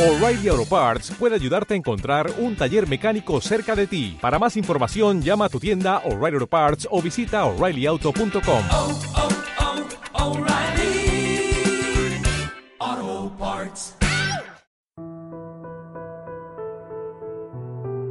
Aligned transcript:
O'Reilly 0.00 0.48
Auto 0.48 0.64
Parts 0.64 1.10
puede 1.10 1.34
ayudarte 1.34 1.74
a 1.74 1.76
encontrar 1.76 2.32
un 2.38 2.56
taller 2.56 2.88
mecánico 2.88 3.38
cerca 3.42 3.76
de 3.76 3.86
ti. 3.86 4.16
Para 4.18 4.38
más 4.38 4.56
información, 4.56 5.20
llama 5.20 5.44
a 5.44 5.48
tu 5.50 5.60
tienda 5.60 5.98
O'Reilly 6.06 6.36
Auto 6.36 6.46
Parts 6.46 6.88
o 6.90 7.02
visita 7.02 7.44
oreillyauto.com. 7.44 8.62
oh, 8.72 8.98
oh, 12.88 13.32
Parts. 13.38 13.94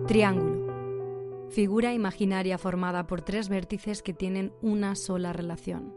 Triángulo. 0.06 1.50
Figura 1.50 1.92
imaginaria 1.94 2.60
formada 2.60 3.08
por 3.08 3.24
tres 3.24 3.50
vértices 3.50 4.04
que 4.04 4.14
tienen 4.14 4.54
una 4.62 4.94
sola 4.94 5.34
relación. 5.34 5.92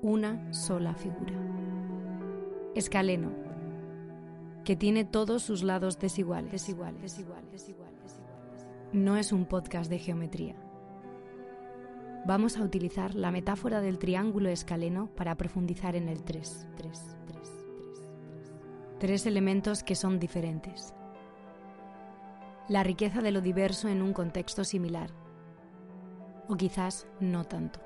Una 0.00 0.50
sola 0.54 0.94
figura. 0.94 1.34
Escaleno 2.74 3.49
que 4.70 4.76
tiene 4.76 5.04
todos 5.04 5.42
sus 5.42 5.64
lados 5.64 5.98
desiguales. 5.98 6.52
desiguales, 6.52 7.18
desiguales, 7.50 8.20
no 8.92 9.16
es 9.16 9.32
un 9.32 9.44
podcast 9.44 9.90
de 9.90 9.98
geometría. 9.98 10.54
Vamos 12.24 12.56
a 12.56 12.62
utilizar 12.62 13.16
la 13.16 13.32
metáfora 13.32 13.80
del 13.80 13.98
triángulo 13.98 14.48
escaleno 14.48 15.08
para 15.16 15.34
profundizar 15.34 15.96
en 15.96 16.08
el 16.08 16.22
3. 16.22 16.68
3, 16.76 17.16
3, 17.26 17.26
3, 17.26 17.50
3. 17.78 18.08
Tres 19.00 19.26
elementos 19.26 19.82
que 19.82 19.96
son 19.96 20.20
diferentes. 20.20 20.94
La 22.68 22.84
riqueza 22.84 23.22
de 23.22 23.32
lo 23.32 23.40
diverso 23.40 23.88
en 23.88 24.00
un 24.02 24.12
contexto 24.12 24.62
similar. 24.62 25.10
O 26.46 26.56
quizás 26.56 27.08
no 27.18 27.42
tanto. 27.42 27.80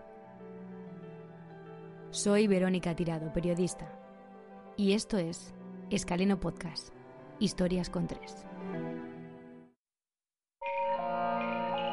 Soy 2.10 2.46
Verónica 2.46 2.94
Tirado, 2.94 3.32
periodista. 3.32 3.90
Y 4.76 4.92
esto 4.92 5.16
es 5.16 5.53
Escaleno 5.90 6.40
Podcast. 6.40 6.94
Historias 7.38 7.90
con 7.90 8.06
tres. 8.06 8.46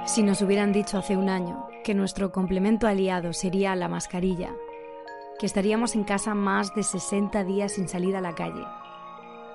Si 0.06 0.24
nos 0.24 0.42
hubieran 0.42 0.72
dicho 0.72 0.98
hace 0.98 1.18
un 1.18 1.28
año 1.28 1.68
que 1.84 1.94
nuestro 1.94 2.32
complemento 2.32 2.88
aliado 2.88 3.34
sería 3.34 3.76
la 3.76 3.90
mascarilla, 3.90 4.56
que 5.40 5.46
estaríamos 5.46 5.96
en 5.96 6.06
casa 6.06 6.34
más 6.34 6.74
de 6.74 6.84
60 6.84 7.44
días 7.44 7.74
sin 7.74 7.90
salir 7.90 8.16
a 8.16 8.22
la 8.22 8.34
calle, 8.34 8.66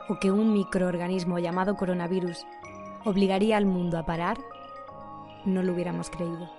o 0.08 0.18
que 0.20 0.30
un 0.30 0.52
microorganismo 0.52 1.38
llamado 1.38 1.76
coronavirus 1.76 2.46
obligaría 3.04 3.56
al 3.56 3.64
mundo 3.64 3.98
a 3.98 4.04
parar, 4.04 4.38
no 5.46 5.62
lo 5.62 5.72
hubiéramos 5.72 6.10
creído. 6.10 6.50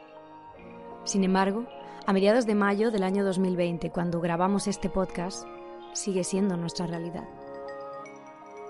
Sin 1.03 1.23
embargo, 1.23 1.65
a 2.07 2.13
mediados 2.13 2.47
de 2.47 2.55
mayo 2.55 2.89
del 2.89 3.03
año 3.03 3.23
2020, 3.23 3.91
cuando 3.91 4.19
grabamos 4.19 4.67
este 4.67 4.89
podcast, 4.89 5.45
sigue 5.93 6.23
siendo 6.23 6.57
nuestra 6.57 6.87
realidad. 6.87 7.27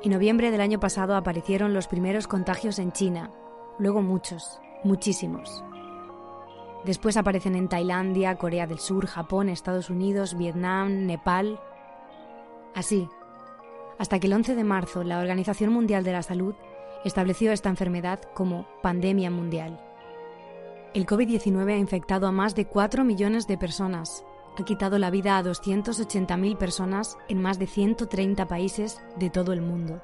En 0.03 0.11
noviembre 0.11 0.51
del 0.51 0.61
año 0.61 0.79
pasado 0.79 1.15
aparecieron 1.15 1.73
los 1.73 1.87
primeros 1.87 2.27
contagios 2.27 2.77
en 2.77 2.91
China, 2.91 3.31
luego 3.79 4.03
muchos, 4.03 4.59
muchísimos. 4.83 5.63
Después 6.85 7.17
aparecen 7.17 7.55
en 7.55 7.67
Tailandia, 7.67 8.35
Corea 8.35 8.67
del 8.67 8.77
Sur, 8.77 9.07
Japón, 9.07 9.49
Estados 9.49 9.89
Unidos, 9.89 10.37
Vietnam, 10.37 11.07
Nepal. 11.07 11.59
Así, 12.75 13.09
hasta 13.97 14.19
que 14.19 14.27
el 14.27 14.33
11 14.33 14.55
de 14.55 14.63
marzo 14.63 15.03
la 15.03 15.19
Organización 15.19 15.73
Mundial 15.73 16.03
de 16.03 16.11
la 16.11 16.21
Salud 16.21 16.53
estableció 17.03 17.51
esta 17.51 17.69
enfermedad 17.69 18.21
como 18.35 18.67
pandemia 18.83 19.31
mundial. 19.31 19.81
El 20.93 21.05
COVID-19 21.07 21.73
ha 21.73 21.77
infectado 21.77 22.27
a 22.27 22.31
más 22.31 22.53
de 22.55 22.65
4 22.65 23.03
millones 23.03 23.47
de 23.47 23.57
personas, 23.57 24.23
ha 24.57 24.65
quitado 24.65 24.97
la 24.97 25.11
vida 25.11 25.37
a 25.37 25.43
280.000 25.43 26.57
personas 26.57 27.17
en 27.29 27.41
más 27.41 27.59
de 27.59 27.67
130 27.67 28.47
países 28.47 29.01
de 29.17 29.29
todo 29.29 29.53
el 29.53 29.61
mundo. 29.61 30.01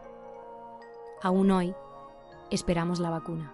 Aún 1.22 1.52
hoy, 1.52 1.74
esperamos 2.52 3.00
la 3.00 3.10
vacuna. 3.10 3.54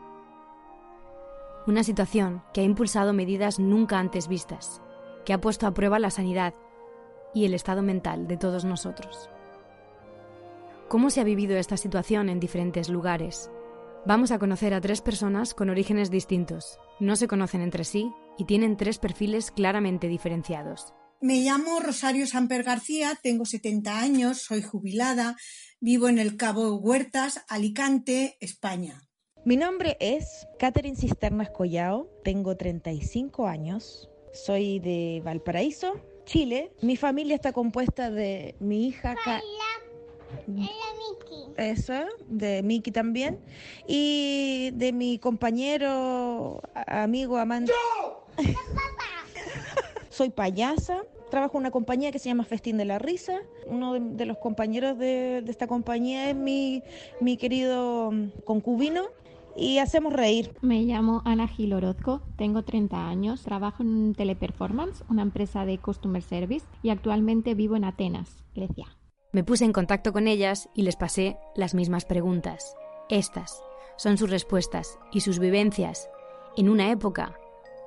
Una 1.67 1.83
situación 1.83 2.43
que 2.53 2.61
ha 2.61 2.63
impulsado 2.63 3.13
medidas 3.13 3.59
nunca 3.59 3.99
antes 3.99 4.27
vistas, 4.27 4.81
que 5.25 5.33
ha 5.33 5.41
puesto 5.41 5.67
a 5.67 5.73
prueba 5.73 5.99
la 5.99 6.09
sanidad 6.09 6.53
y 7.33 7.45
el 7.45 7.53
estado 7.53 7.81
mental 7.81 8.27
de 8.27 8.37
todos 8.37 8.65
nosotros. 8.65 9.29
¿Cómo 10.87 11.11
se 11.11 11.21
ha 11.21 11.23
vivido 11.23 11.55
esta 11.55 11.77
situación 11.77 12.29
en 12.29 12.39
diferentes 12.39 12.89
lugares? 12.89 13.51
Vamos 14.05 14.31
a 14.31 14.39
conocer 14.39 14.73
a 14.73 14.81
tres 14.81 15.01
personas 15.01 15.53
con 15.53 15.69
orígenes 15.69 16.09
distintos. 16.09 16.79
No 16.99 17.15
se 17.15 17.27
conocen 17.27 17.61
entre 17.61 17.83
sí 17.83 18.11
y 18.39 18.45
tienen 18.45 18.77
tres 18.77 18.97
perfiles 18.97 19.51
claramente 19.51 20.07
diferenciados. 20.07 20.93
Me 21.21 21.41
llamo 21.41 21.81
Rosario 21.81 22.25
Samper 22.25 22.63
García, 22.63 23.19
tengo 23.21 23.45
70 23.45 23.99
años, 23.99 24.37
soy 24.41 24.61
jubilada, 24.61 25.35
vivo 25.81 26.07
en 26.07 26.17
el 26.17 26.37
Cabo 26.37 26.77
Huertas, 26.77 27.43
Alicante, 27.49 28.37
España. 28.39 29.03
Mi 29.43 29.57
nombre 29.57 29.97
es 29.99 30.47
Catherine 30.57 30.95
Cisternas 30.95 31.49
Collao, 31.49 32.09
tengo 32.23 32.55
35 32.55 33.47
años, 33.47 34.09
soy 34.33 34.79
de 34.79 35.21
Valparaíso, 35.25 35.99
Chile. 36.23 36.71
Mi 36.81 36.95
familia 36.95 37.35
está 37.35 37.51
compuesta 37.51 38.09
de 38.09 38.55
mi 38.59 38.87
hija... 38.87 39.15
Ca 39.23 39.41
eso, 41.57 42.05
de 42.27 42.63
Miki 42.63 42.91
también. 42.91 43.39
Y 43.87 44.71
de 44.73 44.93
mi 44.93 45.19
compañero, 45.19 46.61
amigo, 46.87 47.37
amante. 47.37 47.73
Soy 50.09 50.29
payasa, 50.29 51.03
trabajo 51.29 51.57
en 51.57 51.61
una 51.61 51.71
compañía 51.71 52.11
que 52.11 52.19
se 52.19 52.29
llama 52.29 52.43
Festín 52.43 52.77
de 52.77 52.85
la 52.85 52.99
Risa. 52.99 53.39
Uno 53.67 53.93
de, 53.93 53.99
de 54.01 54.25
los 54.25 54.37
compañeros 54.37 54.97
de, 54.97 55.41
de, 55.41 55.51
esta 55.51 55.67
compañía 55.67 56.29
es 56.29 56.35
mi, 56.35 56.83
mi 57.21 57.37
querido 57.37 58.11
concubino. 58.45 59.03
Y 59.55 59.79
hacemos 59.79 60.13
reír. 60.13 60.55
Me 60.61 60.83
llamo 60.83 61.21
Ana 61.25 61.47
Gil 61.47 61.73
Orozco, 61.73 62.21
tengo 62.37 62.63
30 62.63 63.07
años, 63.07 63.43
trabajo 63.43 63.83
en 63.83 64.13
Teleperformance, 64.13 65.03
una 65.09 65.21
empresa 65.21 65.65
de 65.65 65.77
Customer 65.79 66.21
Service, 66.21 66.65
y 66.81 66.91
actualmente 66.91 67.55
vivo 67.55 67.75
en 67.75 67.83
Atenas, 67.83 68.43
Grecia. 68.55 68.87
Me 69.33 69.43
puse 69.43 69.65
en 69.65 69.73
contacto 69.73 70.13
con 70.13 70.27
ellas 70.27 70.69
y 70.73 70.83
les 70.83 70.95
pasé 70.95 71.37
las 71.55 71.73
mismas 71.73 72.05
preguntas. 72.05 72.75
Estas 73.09 73.61
son 73.97 74.17
sus 74.17 74.29
respuestas 74.29 74.97
y 75.11 75.21
sus 75.21 75.39
vivencias 75.39 76.09
en 76.55 76.69
una 76.69 76.89
época 76.89 77.35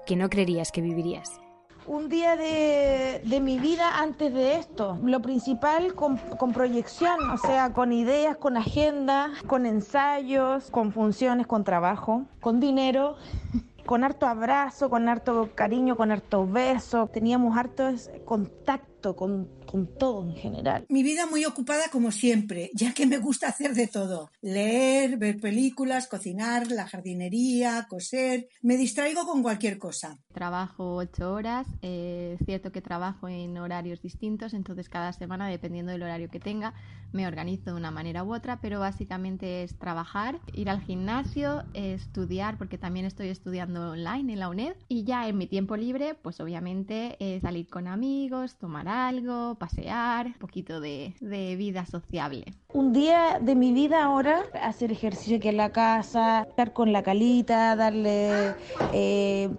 que 0.07 0.17
no 0.17 0.29
creerías 0.29 0.73
que 0.73 0.81
vivirías. 0.81 1.41
Un 1.87 2.09
día 2.09 2.37
de, 2.37 3.23
de 3.25 3.41
mi 3.41 3.59
vida 3.59 3.99
antes 3.99 4.33
de 4.33 4.57
esto. 4.57 4.99
Lo 5.03 5.21
principal 5.21 5.95
con, 5.95 6.17
con, 6.17 6.53
proyección, 6.53 7.29
o 7.31 7.39
sea, 7.39 7.73
con 7.73 7.93
ideas, 7.93 8.37
con 8.37 8.57
agenda, 8.57 9.33
con 9.49 9.67
ensayos, 9.67 10.71
con 10.71 10.93
funciones, 10.93 11.49
con 11.49 11.65
trabajo, 11.65 12.25
con 12.41 12.61
dinero. 12.61 13.17
Con 13.85 14.05
harto 14.05 14.29
abrazo, 14.29 14.89
con 14.89 15.09
harto 15.09 15.51
cariño, 15.57 15.97
con 15.97 16.13
harto 16.13 16.47
beso. 16.47 17.09
Teníamos 17.09 17.59
harto 17.59 17.91
contacto 18.25 19.17
con 19.17 19.49
con 19.73 19.87
todo 19.87 20.23
en 20.29 20.37
general. 20.37 20.85
Mi 20.91 21.03
vida 21.03 21.25
muy 21.25 21.47
ocupada 21.47 21.85
como 21.91 22.11
siempre, 22.11 22.71
ya 22.75 22.93
que 22.93 23.07
me 23.07 23.17
gusta 23.17 23.49
hacer 23.49 23.73
de 23.73 23.87
todo. 23.87 24.31
Leer, 24.43 25.17
ver 25.17 25.41
películas, 25.41 26.09
cocinar, 26.09 26.71
la 26.71 26.87
jardinería, 26.87 27.87
coser. 27.89 28.49
Me 28.61 28.77
distraigo 28.77 29.25
con 29.25 29.43
cualquier 29.43 29.79
cosa. 29.79 30.19
Trabajo 30.35 30.97
ocho 30.97 31.33
horas, 31.33 31.67
eh, 31.81 32.37
es 32.39 32.45
cierto 32.45 32.71
que 32.71 32.83
trabajo 32.83 33.29
en 33.29 33.57
horarios 33.57 34.03
distintos, 34.03 34.53
entonces 34.53 34.91
cada 34.91 35.15
semana, 35.15 35.49
dependiendo 35.49 35.91
del 35.91 36.03
horario 36.03 36.29
que 36.29 36.39
tenga, 36.39 36.75
me 37.13 37.27
organizo 37.27 37.71
de 37.71 37.77
una 37.77 37.91
manera 37.91 38.25
u 38.25 38.35
otra, 38.35 38.61
pero 38.61 38.81
básicamente 38.81 39.63
es 39.63 39.79
trabajar, 39.79 40.41
ir 40.53 40.71
al 40.71 40.81
gimnasio, 40.81 41.65
estudiar, 41.75 42.59
porque 42.59 42.79
también 42.79 43.07
estoy 43.07 43.29
estudiando 43.29 43.93
online 43.93 44.33
en 44.33 44.41
la 44.41 44.49
UNED, 44.49 44.75
y 44.89 45.05
ya 45.05 45.29
en 45.29 45.39
mi 45.39 45.47
tiempo 45.47 45.77
libre, 45.77 46.15
pues 46.15 46.41
obviamente 46.41 47.17
eh, 47.21 47.41
salir 47.41 47.69
con 47.69 47.87
amigos, 47.87 48.57
tomar 48.57 48.89
algo, 48.89 49.57
pasear, 49.57 50.27
un 50.27 50.35
poquito 50.35 50.81
de, 50.81 51.15
de, 51.21 51.57
vida 51.57 51.87
sociable. 51.87 52.45
Un 52.73 52.93
día 52.93 53.39
de 53.41 53.55
mi 53.55 53.73
vida 53.73 54.05
ahora, 54.05 54.43
hacer 54.63 54.93
ejercicio 54.93 55.37
aquí 55.37 55.49
en 55.49 55.57
la 55.57 55.71
casa, 55.71 56.43
estar 56.49 56.73
con 56.73 56.93
la 56.93 57.03
calita, 57.03 57.77
darle... 57.77 58.55
Eh, 58.93 59.51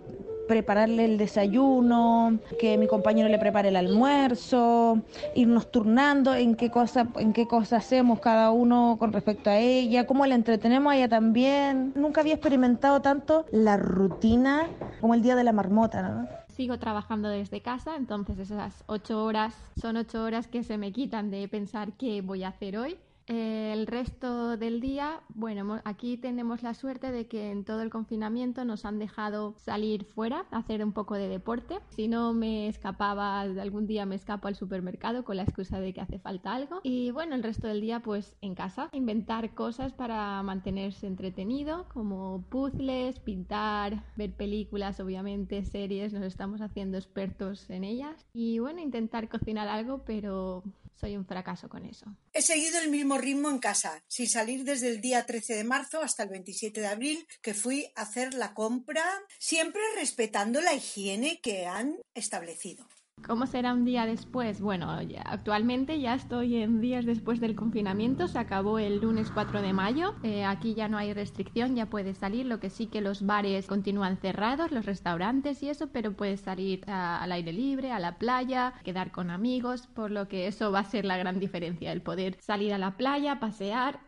prepararle 0.48 1.06
el 1.06 1.18
desayuno, 1.18 2.40
que 2.60 2.78
mi 2.78 2.88
compañero 2.88 3.30
le 3.30 3.40
prepare 3.40 3.70
el 3.70 3.76
almuerzo, 3.76 5.02
irnos 5.36 5.72
turnando 5.72 6.34
en 6.34 6.56
qué 6.56 6.70
cosa, 6.70 7.08
en 7.18 7.34
qué 7.34 7.48
cosa 7.48 7.78
hacemos 7.78 8.20
cada 8.20 8.52
uno 8.52 8.98
con 9.00 9.14
respecto 9.14 9.50
a 9.50 9.58
ella, 9.58 10.06
cómo 10.06 10.26
la 10.26 10.36
entretenemos 10.36 10.94
a 10.94 10.98
ella 10.98 11.10
también. 11.10 11.94
Nunca 11.96 12.22
había 12.22 12.34
experimentado 12.34 13.02
tanto 13.02 13.46
la 13.52 13.78
rutina 13.78 14.68
como 15.02 15.14
el 15.14 15.22
día 15.22 15.36
de 15.36 15.44
la 15.44 15.54
marmota, 15.54 16.44
sigo 16.54 16.78
trabajando 16.78 17.30
desde 17.30 17.62
casa, 17.62 17.96
entonces 17.96 18.38
esas 18.38 18.84
ocho 18.86 19.24
horas 19.24 19.56
son 19.80 19.98
ocho 19.98 20.24
horas 20.24 20.48
que 20.48 20.64
se 20.64 20.78
me 20.78 20.92
quitan 20.92 21.32
de 21.32 21.48
pensar 21.48 21.94
qué 21.94 22.22
voy 22.22 22.44
a 22.44 22.50
hacer 22.50 22.78
hoy 22.78 22.98
El 23.26 23.88
resto 23.88 24.58
del 24.58 24.82
día, 24.82 25.22
bueno, 25.30 25.80
aquí 25.86 26.18
tenemos 26.18 26.62
la 26.62 26.74
suerte 26.74 27.12
de 27.12 27.28
que 27.28 27.52
en 27.52 27.64
todo 27.64 27.82
el 27.82 27.90
confinamiento 27.90 28.66
nos 28.66 28.84
han 28.86 29.00
dejado 29.00 29.56
salir 29.58 30.06
fuera, 30.06 30.46
hacer 30.52 30.84
un 30.84 30.92
poco 30.92 31.16
de 31.16 31.30
deporte. 31.30 31.80
Si 31.90 32.08
no 32.08 32.34
me 32.34 32.68
escapaba, 32.68 33.42
algún 33.42 33.88
día 33.88 34.06
me 34.06 34.16
escapo 34.16 34.48
al 34.48 34.56
supermercado 34.56 35.24
con 35.24 35.38
la 35.38 35.44
excusa 35.44 35.80
de 35.80 35.94
que 35.94 36.02
hace 36.02 36.20
falta 36.20 36.54
algo. 36.54 36.82
Y 36.84 37.12
bueno, 37.12 37.36
el 37.36 37.44
resto 37.44 37.68
del 37.68 37.82
día 37.82 38.02
pues 38.02 38.36
en 38.42 38.56
casa, 38.56 38.90
inventar 38.92 39.54
cosas 39.54 39.94
para 39.94 40.44
mantenerse 40.44 41.08
entretenido, 41.08 41.88
como 41.94 42.44
puzzles, 42.50 43.20
pintar, 43.20 44.04
ver 44.18 44.34
películas, 44.34 45.00
obviamente, 45.00 45.64
series, 45.64 46.14
nos 46.14 46.24
estamos 46.24 46.62
haciendo 46.62 46.98
expertos 46.98 47.70
en 47.70 47.86
ellas. 47.86 48.26
Y 48.34 48.60
bueno, 48.60 48.82
intentar 48.82 49.30
cocinar 49.30 49.68
algo, 49.68 50.04
pero 50.06 50.64
soy 50.96 51.18
un 51.18 51.26
fracaso 51.26 51.70
con 51.70 51.86
eso. 51.86 52.06
He 52.32 52.42
seguido 52.42 52.80
el 52.80 52.90
mismo 52.90 53.18
ritmo 53.18 53.50
en 53.50 53.60
casa, 53.60 54.04
sin 54.08 54.28
salir 54.28 54.64
desde 54.64 54.90
el 54.90 55.02
día 55.02 55.26
13 55.26 55.56
de 55.56 55.64
marzo 55.64 56.02
hasta 56.02 56.24
el 56.24 56.30
27 56.30 56.82
de 56.82 56.88
abril, 56.88 57.28
que 57.42 57.54
fui 57.54 57.92
a 57.96 58.02
hacer 58.02 58.34
la 58.34 58.54
compra, 58.54 59.04
siempre 59.40 59.82
respetando 59.96 60.62
la 60.62 60.74
higiene 60.74 61.40
que 61.42 61.66
han 61.66 61.98
establecido. 62.14 62.88
¿Cómo 63.26 63.48
será 63.48 63.74
un 63.74 63.86
día 63.86 64.06
después? 64.06 64.60
Bueno, 64.60 64.92
actualmente 65.26 65.98
ya 66.02 66.14
estoy 66.14 66.58
en 66.58 66.82
días 66.82 67.06
después 67.06 67.40
del 67.40 67.56
confinamiento, 67.56 68.28
se 68.28 68.38
acabó 68.38 68.80
el 68.80 69.00
lunes 69.00 69.32
4 69.34 69.62
de 69.62 69.72
mayo, 69.72 70.16
eh, 70.24 70.44
aquí 70.44 70.74
ya 70.74 70.90
no 70.90 70.98
hay 70.98 71.14
restricción, 71.14 71.74
ya 71.74 71.86
puedes 71.86 72.18
salir, 72.18 72.46
lo 72.46 72.60
que 72.60 72.70
sí 72.70 72.88
que 72.88 73.00
los 73.00 73.26
bares 73.26 73.68
continúan 73.68 74.18
cerrados, 74.18 74.74
los 74.74 74.86
restaurantes 74.86 75.64
y 75.64 75.70
eso, 75.70 75.88
pero 75.88 76.12
puedes 76.12 76.42
salir 76.42 76.84
al 76.88 77.32
aire 77.32 77.54
libre, 77.54 77.94
a 77.94 78.00
la 78.00 78.18
playa, 78.18 78.74
quedar 78.84 79.12
con 79.12 79.30
amigos, 79.30 79.88
por 79.88 80.12
lo 80.12 80.28
que 80.28 80.48
eso 80.48 80.74
va 80.74 80.80
a 80.80 80.86
ser 80.86 81.06
la 81.06 81.16
gran 81.16 81.40
diferencia, 81.40 81.94
el 81.94 82.02
poder 82.02 82.36
salir 82.42 82.74
a 82.74 82.78
la 82.78 82.98
playa, 82.98 83.40
pasear, 83.40 84.02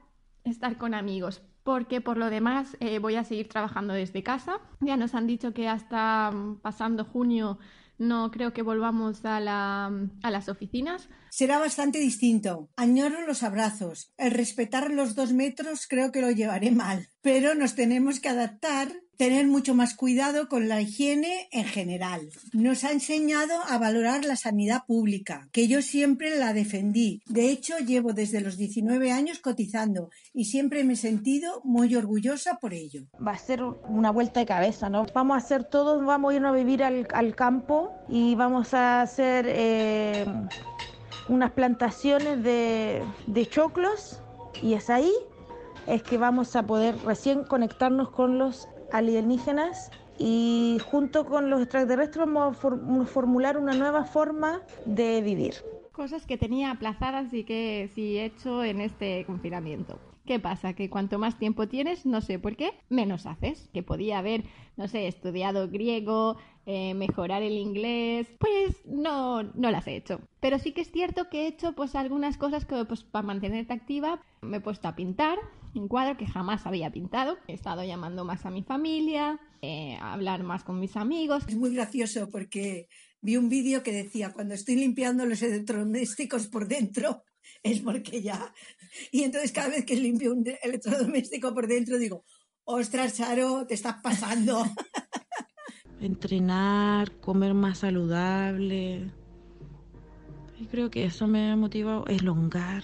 estar 0.44 0.78
con 0.78 0.94
amigos 0.94 1.42
porque 1.64 2.00
por 2.00 2.18
lo 2.18 2.30
demás 2.30 2.78
eh, 2.80 3.00
voy 3.00 3.16
a 3.16 3.24
seguir 3.24 3.50
trabajando 3.50 3.96
desde 3.96 4.22
casa. 4.22 4.60
Ya 4.82 4.98
nos 4.98 5.16
han 5.16 5.26
dicho 5.26 5.52
que 5.52 5.68
hasta 5.68 6.30
mm, 6.32 6.58
pasando 6.58 7.06
junio 7.06 7.58
no 7.98 8.32
creo 8.32 8.54
que 8.54 8.62
volvamos 8.62 9.24
a, 9.26 9.40
la, 9.40 9.92
a 10.22 10.32
las 10.32 10.50
oficinas. 10.50 11.10
Será 11.30 11.60
bastante 11.60 12.00
distinto. 12.00 12.70
Añoro 12.76 13.26
los 13.26 13.44
abrazos. 13.44 14.14
El 14.18 14.32
respetar 14.32 14.92
los 14.92 15.16
dos 15.16 15.34
metros 15.34 15.88
creo 15.88 16.12
que 16.12 16.22
lo 16.22 16.32
llevaré 16.32 16.72
mal, 16.72 17.10
pero 17.25 17.56
nos 17.56 17.74
tenemos 17.74 18.19
que 18.19 18.30
adaptar 18.30 18.88
tener 19.18 19.48
mucho 19.48 19.74
más 19.74 19.95
cuidado 19.95 20.48
con 20.48 20.69
la 20.69 20.80
higiene 20.80 21.50
en 21.51 21.66
general. 21.66 22.30
Nos 22.54 22.83
ha 22.83 22.92
enseñado 22.92 23.56
a 23.68 23.80
valorar 23.80 24.24
la 24.25 24.36
sanidad 24.36 24.83
pública, 24.86 25.50
que 25.51 25.68
yo 25.68 25.81
siempre 25.81 26.38
la 26.38 26.54
defendí. 26.54 27.24
De 27.25 27.50
hecho, 27.50 27.80
llevo 27.80 28.13
desde 28.13 28.42
los 28.42 28.57
19 28.57 29.12
años 29.12 29.39
cotizando 29.39 30.12
y 30.36 30.45
siempre 30.45 30.83
me 30.83 30.94
he 30.94 30.98
sentido 30.98 31.62
muy 31.63 31.95
orgullosa 31.95 32.60
por 32.62 32.75
ello. 32.75 33.07
Va 33.16 33.31
a 33.31 33.39
ser 33.39 33.63
una 33.63 34.12
vuelta 34.12 34.42
de 34.42 34.45
cabeza, 34.45 34.92
¿no? 34.92 35.07
Vamos 35.12 35.33
a 35.33 35.44
hacer 35.44 35.63
todo, 35.63 36.06
vamos 36.06 36.31
a 36.31 36.36
irnos 36.36 36.54
a 36.54 36.57
vivir 36.57 36.83
al, 36.83 37.07
al 37.12 37.36
campo 37.36 37.92
y 38.07 38.36
vamos 38.36 38.75
a 38.75 39.01
hacer 39.01 39.48
eh, 39.50 40.25
unas 41.27 41.54
plantaciones 41.54 42.44
de, 42.44 43.01
de 43.25 43.45
choclos 43.48 44.22
y 44.62 44.74
es 44.74 44.92
ahí 44.92 45.12
es 45.88 46.04
que 46.04 46.18
vamos 46.18 46.56
a 46.56 46.66
poder 46.66 46.98
recién 47.06 47.44
conectarnos 47.44 48.10
con 48.10 48.38
los 48.38 48.68
alienígenas 48.92 49.92
y 50.18 50.78
junto 50.86 51.26
con 51.26 51.50
los 51.50 51.62
extraterrestres 51.62 52.26
vamos 52.26 52.58
a 52.58 53.06
formular 53.06 53.58
una 53.58 53.74
nueva 53.74 54.06
forma 54.06 54.62
de 54.86 55.22
vivir. 55.22 55.56
Cosas 55.92 56.26
que 56.26 56.38
tenía 56.38 56.72
aplazadas 56.72 57.34
y 57.34 57.44
que 57.44 57.90
sí 57.94 58.18
he 58.18 58.26
hecho 58.26 58.64
en 58.64 58.82
este 58.82 59.26
confinamiento. 59.26 60.00
¿Qué 60.26 60.40
pasa? 60.40 60.74
Que 60.74 60.90
cuanto 60.90 61.20
más 61.20 61.38
tiempo 61.38 61.68
tienes, 61.68 62.06
no 62.06 62.20
sé 62.20 62.40
por 62.40 62.56
qué, 62.56 62.72
menos 62.90 63.28
haces. 63.28 63.70
Que 63.74 63.84
podía 63.84 64.18
haber, 64.18 64.44
no 64.76 64.88
sé, 64.88 65.08
estudiado 65.08 65.70
griego, 65.70 66.38
eh, 66.66 66.96
mejorar 66.96 67.44
el 67.44 67.54
inglés, 67.54 68.28
pues 68.40 68.84
no, 68.88 69.44
no 69.44 69.70
las 69.70 69.86
he 69.86 69.96
hecho. 69.96 70.20
Pero 70.40 70.58
sí 70.58 70.72
que 70.72 70.82
es 70.82 70.92
cierto 70.92 71.30
que 71.30 71.44
he 71.44 71.48
hecho 71.48 71.74
pues 71.74 71.94
algunas 71.94 72.38
cosas 72.38 72.66
que 72.66 72.84
pues 72.86 73.04
para 73.04 73.28
mantenerte 73.28 73.74
activa 73.74 74.20
me 74.42 74.58
he 74.58 74.62
puesto 74.62 74.88
a 74.88 74.96
pintar 74.96 75.38
un 75.80 75.88
cuadro 75.88 76.18
que 76.18 76.27
jamás 76.27 76.66
había 76.66 76.92
pintado. 76.92 77.38
He 77.48 77.54
estado 77.54 77.83
llamando 77.83 78.25
más 78.25 78.45
a 78.45 78.51
mi 78.51 78.63
familia, 78.63 79.39
eh, 79.62 79.98
a 80.01 80.13
hablar 80.13 80.44
más 80.44 80.63
con 80.63 80.80
mis 80.80 80.95
amigos. 80.95 81.44
Es 81.48 81.56
muy 81.56 81.74
gracioso 81.74 82.30
porque 82.30 82.88
vi 83.22 83.38
un 83.38 83.50
vídeo 83.50 83.83
que 83.83 83.92
decía 83.92 84.33
cuando 84.33 84.54
estoy 84.54 84.75
limpiando 84.75 85.25
los 85.25 85.42
electrodomésticos 85.42 86.48
por 86.48 86.68
dentro 86.68 87.24
es 87.63 87.80
porque 87.81 88.22
ya. 88.22 88.54
Y 89.12 89.24
entonces 89.24 89.51
cada 89.51 89.69
vez 89.69 89.86
que 89.86 89.95
limpio 89.95 90.33
un 90.33 90.45
electrodoméstico 90.63 91.54
por 91.54 91.68
dentro 91.68 91.98
digo, 91.98 92.24
ostras, 92.63 93.16
Charo, 93.16 93.66
te 93.68 93.74
estás 93.74 93.98
pasando. 94.01 94.66
Entrenar, 96.00 97.19
comer 97.19 97.54
más 97.54 97.80
saludable. 97.80 99.12
Y 100.60 100.66
creo 100.68 100.89
que 100.89 101.06
eso 101.06 101.27
me 101.27 101.51
ha 101.51 101.56
motivado, 101.56 102.06
elongar. 102.07 102.83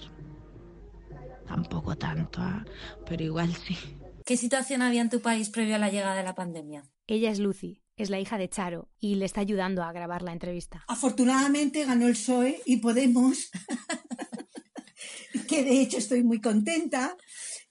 Tampoco 1.46 1.96
tanto, 1.96 2.40
¿ah? 2.40 2.64
pero 3.06 3.22
igual 3.24 3.54
sí. 3.54 3.76
¿Qué 4.24 4.36
situación 4.36 4.82
había 4.82 5.00
en 5.00 5.10
tu 5.10 5.20
país 5.20 5.50
previo 5.50 5.74
a 5.74 5.78
la 5.78 5.90
llegada 5.90 6.14
de 6.14 6.22
la 6.22 6.34
pandemia? 6.34 6.84
Ella 7.06 7.30
es 7.30 7.38
Lucy, 7.38 7.82
es 7.96 8.10
la 8.10 8.20
hija 8.20 8.38
de 8.38 8.48
Charo 8.48 8.88
y 9.00 9.16
le 9.16 9.24
está 9.24 9.40
ayudando 9.40 9.82
a 9.82 9.92
grabar 9.92 10.22
la 10.22 10.32
entrevista. 10.32 10.84
Afortunadamente 10.88 11.84
ganó 11.84 12.06
el 12.06 12.12
PSOE 12.12 12.62
y 12.64 12.76
Podemos 12.78 13.50
que 15.48 15.64
de 15.64 15.80
hecho 15.80 15.98
estoy 15.98 16.22
muy 16.22 16.40
contenta 16.40 17.16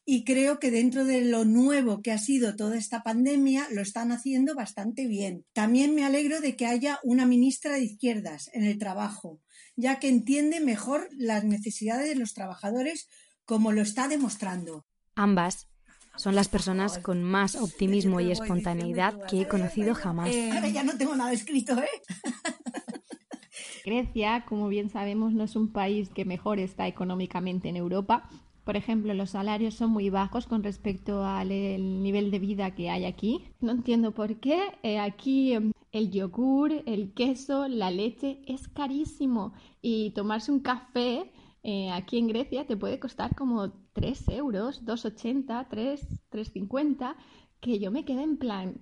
y 0.04 0.24
creo 0.26 0.60
que 0.60 0.72
dentro 0.72 1.06
de 1.06 1.22
lo 1.22 1.46
nuevo 1.46 2.02
que 2.02 2.12
ha 2.12 2.18
sido 2.18 2.56
toda 2.56 2.78
esta 2.78 3.04
pandemia 3.04 3.68
lo 3.72 3.82
están 3.82 4.12
haciendo 4.12 4.56
bastante 4.56 5.08
bien. 5.08 5.46
También 5.54 5.96
me 5.96 6.04
alegro 6.04 6.42
de 6.42 6.56
que 6.56 6.66
haya 6.66 7.00
una 7.04 7.26
ministra 7.26 7.76
de 7.76 7.84
izquierdas 7.84 8.50
en 8.54 8.64
el 8.64 8.78
trabajo, 8.78 9.40
ya 9.76 10.00
que 10.00 10.10
entiende 10.10 10.60
mejor 10.60 11.08
las 11.18 11.44
necesidades 11.44 12.10
de 12.10 12.16
los 12.16 12.34
trabajadores 12.34 13.08
como 13.52 13.74
lo 13.74 13.82
está 13.82 14.08
demostrando. 14.08 14.86
Ambas 15.14 15.68
son 16.16 16.36
las 16.36 16.48
personas 16.48 17.00
con 17.00 17.22
más 17.22 17.58
optimismo 17.58 18.22
y 18.22 18.32
espontaneidad 18.32 19.26
que 19.26 19.42
he 19.42 19.48
conocido 19.50 19.94
jamás. 19.94 20.34
Ahora 20.54 20.70
ya 20.70 20.84
no 20.86 20.98
tengo 20.98 21.18
nada 21.18 21.34
escrito, 21.34 21.78
¿eh? 21.78 21.90
Grecia, 23.86 24.46
como 24.48 24.70
bien 24.70 24.90
sabemos, 24.90 25.34
no 25.34 25.44
es 25.44 25.58
un 25.58 25.74
país 25.74 26.08
que 26.08 26.24
mejor 26.24 26.60
está 26.60 26.88
económicamente 26.88 27.68
en 27.68 27.76
Europa. 27.76 28.30
Por 28.64 28.78
ejemplo, 28.78 29.14
los 29.14 29.32
salarios 29.32 29.74
son 29.74 29.90
muy 29.90 30.10
bajos 30.10 30.48
con 30.48 30.64
respecto 30.64 31.26
al 31.26 31.50
nivel 31.50 32.32
de 32.32 32.40
vida 32.40 32.74
que 32.74 32.90
hay 32.90 33.04
aquí. 33.04 33.44
No 33.60 33.74
entiendo 33.74 34.14
por 34.14 34.40
qué. 34.40 34.62
Eh, 34.82 34.98
aquí 34.98 35.52
em, 35.52 35.74
el 35.92 36.10
yogur, 36.10 36.72
el 36.86 37.12
queso, 37.14 37.68
la 37.68 37.92
leche 37.92 38.44
es 38.48 38.70
carísimo 38.70 39.52
y 39.82 40.12
tomarse 40.12 40.54
un 40.54 40.62
café 40.62 41.30
eh, 41.64 41.92
aquí 41.92 42.18
en 42.18 42.28
Grecia 42.28 42.66
te 42.66 42.78
puede 42.78 43.00
costar 43.00 43.36
como 43.36 43.72
3 43.94 44.30
euros, 44.30 44.86
2,80, 44.86 45.68
3, 45.70 46.30
3,50, 46.32 47.16
que 47.60 47.80
yo 47.80 47.92
me 47.92 48.06
quedé 48.06 48.24
en 48.24 48.38
plan, 48.38 48.78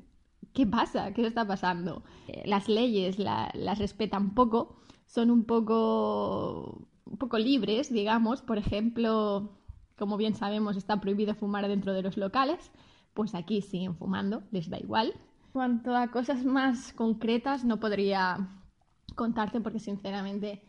¿qué 0.53 0.65
pasa? 0.65 1.13
¿Qué 1.13 1.25
está 1.25 1.45
pasando? 1.45 2.03
Eh, 2.27 2.43
las 2.45 2.69
leyes 2.69 3.19
las 3.19 3.79
respetan 3.79 4.33
poco 4.33 4.77
son 5.05 5.31
un 5.31 5.43
poco, 5.43 6.87
un 7.05 7.17
poco 7.17 7.37
libres, 7.37 7.91
digamos. 7.91 8.41
Por 8.41 8.57
ejemplo, 8.57 9.57
como 9.97 10.17
bien 10.17 10.35
sabemos, 10.35 10.77
está 10.77 11.01
prohibido 11.01 11.35
fumar 11.35 11.67
dentro 11.67 11.93
de 11.93 12.03
los 12.03 12.15
locales. 12.15 12.71
Pues 13.13 13.35
aquí 13.35 13.61
siguen 13.61 13.95
fumando, 13.95 14.43
les 14.51 14.69
da 14.69 14.77
igual. 14.77 15.13
Cuanto 15.51 15.95
a 15.95 16.11
cosas 16.11 16.45
más 16.45 16.93
concretas, 16.93 17.65
no 17.65 17.79
podría 17.79 18.49
contarte 19.15 19.59
porque 19.59 19.79
sinceramente 19.79 20.61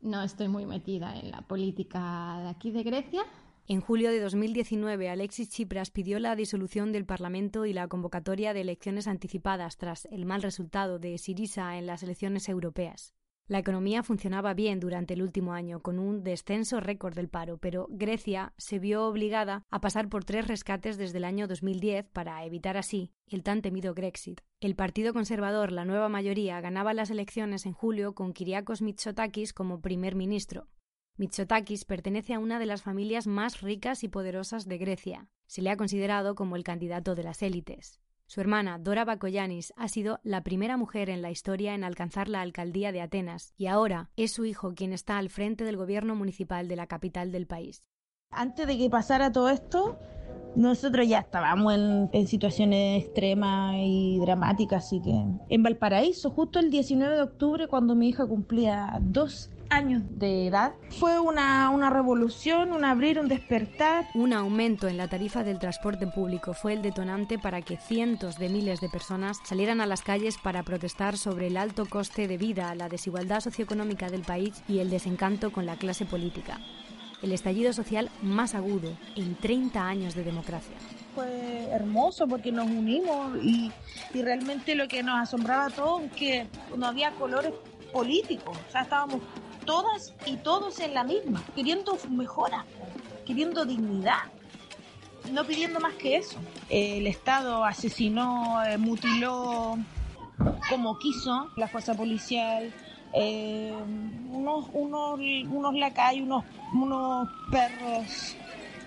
no 0.00 0.22
estoy 0.22 0.48
muy 0.48 0.66
metida 0.66 1.18
en 1.18 1.30
la 1.30 1.42
política 1.42 2.38
de 2.42 2.48
aquí 2.48 2.70
de 2.70 2.82
Grecia. 2.82 3.22
En 3.68 3.80
julio 3.80 4.10
de 4.10 4.20
2019, 4.20 5.10
Alexis 5.10 5.48
Tsipras 5.50 5.90
pidió 5.90 6.18
la 6.18 6.34
disolución 6.34 6.92
del 6.92 7.06
Parlamento 7.06 7.66
y 7.66 7.72
la 7.72 7.86
convocatoria 7.86 8.52
de 8.52 8.62
elecciones 8.62 9.06
anticipadas 9.06 9.76
tras 9.76 10.06
el 10.06 10.26
mal 10.26 10.42
resultado 10.42 10.98
de 10.98 11.18
Sirisa 11.18 11.78
en 11.78 11.86
las 11.86 12.02
elecciones 12.02 12.48
europeas. 12.48 13.14
La 13.50 13.58
economía 13.58 14.04
funcionaba 14.04 14.54
bien 14.54 14.78
durante 14.78 15.14
el 15.14 15.22
último 15.22 15.54
año, 15.54 15.80
con 15.80 15.98
un 15.98 16.22
descenso 16.22 16.78
récord 16.78 17.16
del 17.16 17.28
paro, 17.28 17.58
pero 17.58 17.88
Grecia 17.90 18.52
se 18.56 18.78
vio 18.78 19.04
obligada 19.08 19.64
a 19.70 19.80
pasar 19.80 20.08
por 20.08 20.22
tres 20.22 20.46
rescates 20.46 20.96
desde 20.96 21.18
el 21.18 21.24
año 21.24 21.48
2010 21.48 22.06
para 22.12 22.44
evitar 22.44 22.76
así 22.76 23.10
el 23.26 23.42
tan 23.42 23.60
temido 23.60 23.92
Grexit. 23.92 24.40
El 24.60 24.76
Partido 24.76 25.12
Conservador, 25.12 25.72
la 25.72 25.84
nueva 25.84 26.08
mayoría, 26.08 26.60
ganaba 26.60 26.94
las 26.94 27.10
elecciones 27.10 27.66
en 27.66 27.72
julio 27.72 28.14
con 28.14 28.34
Kyriakos 28.34 28.82
Mitsotakis 28.82 29.52
como 29.52 29.80
primer 29.80 30.14
ministro. 30.14 30.68
Mitsotakis 31.16 31.84
pertenece 31.84 32.34
a 32.34 32.38
una 32.38 32.60
de 32.60 32.66
las 32.66 32.82
familias 32.82 33.26
más 33.26 33.62
ricas 33.62 34.04
y 34.04 34.08
poderosas 34.08 34.68
de 34.68 34.78
Grecia. 34.78 35.26
Se 35.48 35.60
le 35.60 35.70
ha 35.70 35.76
considerado 35.76 36.36
como 36.36 36.54
el 36.54 36.62
candidato 36.62 37.16
de 37.16 37.24
las 37.24 37.42
élites. 37.42 38.00
Su 38.30 38.40
hermana, 38.40 38.78
Dora 38.78 39.04
Bakoyanis, 39.04 39.74
ha 39.76 39.88
sido 39.88 40.20
la 40.22 40.44
primera 40.44 40.76
mujer 40.76 41.10
en 41.10 41.20
la 41.20 41.32
historia 41.32 41.74
en 41.74 41.82
alcanzar 41.82 42.28
la 42.28 42.42
alcaldía 42.42 42.92
de 42.92 43.00
Atenas 43.00 43.54
y 43.56 43.66
ahora 43.66 44.10
es 44.16 44.30
su 44.30 44.44
hijo 44.44 44.72
quien 44.76 44.92
está 44.92 45.18
al 45.18 45.30
frente 45.30 45.64
del 45.64 45.76
gobierno 45.76 46.14
municipal 46.14 46.68
de 46.68 46.76
la 46.76 46.86
capital 46.86 47.32
del 47.32 47.48
país. 47.48 47.82
Antes 48.30 48.68
de 48.68 48.78
que 48.78 48.88
pasara 48.88 49.32
todo 49.32 49.48
esto, 49.48 49.98
nosotros 50.54 51.08
ya 51.08 51.18
estábamos 51.18 51.74
en, 51.74 52.28
situaciones 52.28 53.02
extremas 53.02 53.74
y 53.80 54.20
dramáticas, 54.20 54.84
así 54.86 55.02
que 55.02 55.10
en 55.48 55.62
Valparaíso, 55.64 56.30
justo 56.30 56.60
el 56.60 56.70
19 56.70 57.16
de 57.16 57.22
octubre, 57.22 57.66
cuando 57.66 57.96
mi 57.96 58.10
hija 58.10 58.28
cumplía 58.28 58.96
dos 59.00 59.50
años 59.70 60.02
de 60.18 60.46
edad, 60.46 60.74
fue 60.98 61.18
una, 61.18 61.70
una 61.70 61.90
revolución, 61.90 62.72
un 62.72 62.84
abrir, 62.84 63.18
un 63.18 63.28
despertar. 63.28 64.06
Un 64.14 64.32
aumento 64.32 64.88
en 64.88 64.96
la 64.96 65.08
tarifa 65.08 65.42
del 65.42 65.58
transporte 65.58 66.06
público 66.06 66.52
fue 66.52 66.74
el 66.74 66.82
detonante 66.82 67.38
para 67.38 67.62
que 67.62 67.76
cientos 67.76 68.38
de 68.38 68.48
miles 68.48 68.80
de 68.80 68.88
personas 68.88 69.38
salieran 69.44 69.80
a 69.80 69.86
las 69.86 70.02
calles 70.02 70.36
para 70.38 70.62
protestar 70.62 71.16
sobre 71.16 71.46
el 71.46 71.56
alto 71.56 71.86
coste 71.86 72.28
de 72.28 72.36
vida, 72.36 72.74
la 72.74 72.88
desigualdad 72.88 73.40
socioeconómica 73.40 74.10
del 74.10 74.22
país 74.22 74.62
y 74.68 74.80
el 74.80 74.90
desencanto 74.90 75.52
con 75.52 75.66
la 75.66 75.76
clase 75.76 76.04
política 76.04 76.58
el 77.22 77.32
estallido 77.32 77.72
social 77.72 78.10
más 78.22 78.54
agudo 78.54 78.96
en 79.16 79.34
30 79.36 79.86
años 79.86 80.14
de 80.14 80.24
democracia. 80.24 80.74
Fue 81.14 81.68
hermoso 81.70 82.26
porque 82.26 82.52
nos 82.52 82.66
unimos 82.66 83.36
y, 83.42 83.70
realmente 84.14 84.74
lo 84.74 84.88
que 84.88 85.02
nos 85.02 85.20
asombraba 85.20 85.66
a 85.66 85.70
todos 85.70 86.02
es 86.02 86.12
que 86.12 86.46
no 86.76 86.86
había 86.86 87.10
colores 87.12 87.52
políticos, 87.92 88.56
o 88.68 88.72
sea, 88.72 88.82
estábamos 88.82 89.20
todas 89.64 90.14
y 90.26 90.36
todos 90.36 90.80
en 90.80 90.94
la 90.94 91.04
misma, 91.04 91.42
queriendo 91.54 91.98
mejora, 92.10 92.64
queriendo 93.26 93.64
dignidad, 93.64 94.24
no 95.32 95.44
pidiendo 95.44 95.80
más 95.80 95.94
que 95.94 96.16
eso. 96.16 96.38
El 96.68 97.06
Estado 97.06 97.64
asesinó, 97.64 98.62
eh, 98.64 98.78
mutiló 98.78 99.76
como 100.68 100.98
quiso 100.98 101.50
la 101.56 101.68
fuerza 101.68 101.94
policial, 101.94 102.72
eh, 103.12 103.74
unos, 104.30 104.66
unos, 104.72 105.18
unos 105.18 105.74
lacayos, 105.74 106.24
unos, 106.26 106.44
unos 106.72 107.28
perros 107.50 108.36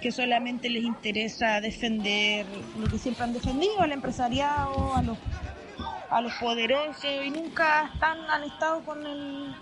que 0.01 0.11
solamente 0.11 0.69
les 0.69 0.83
interesa 0.83 1.61
defender 1.61 2.45
lo 2.77 2.87
que 2.87 2.97
siempre 2.97 3.23
han 3.23 3.33
defendido, 3.33 3.79
al 3.79 3.91
empresariado, 3.91 4.93
a 4.95 5.01
los, 5.01 5.17
a 6.09 6.21
los 6.21 6.33
poderosos 6.33 7.05
y 7.25 7.29
nunca 7.29 7.89
están, 7.93 8.19
han 8.29 8.43
estado 8.43 8.83
con 8.83 9.05
el, 9.05 9.55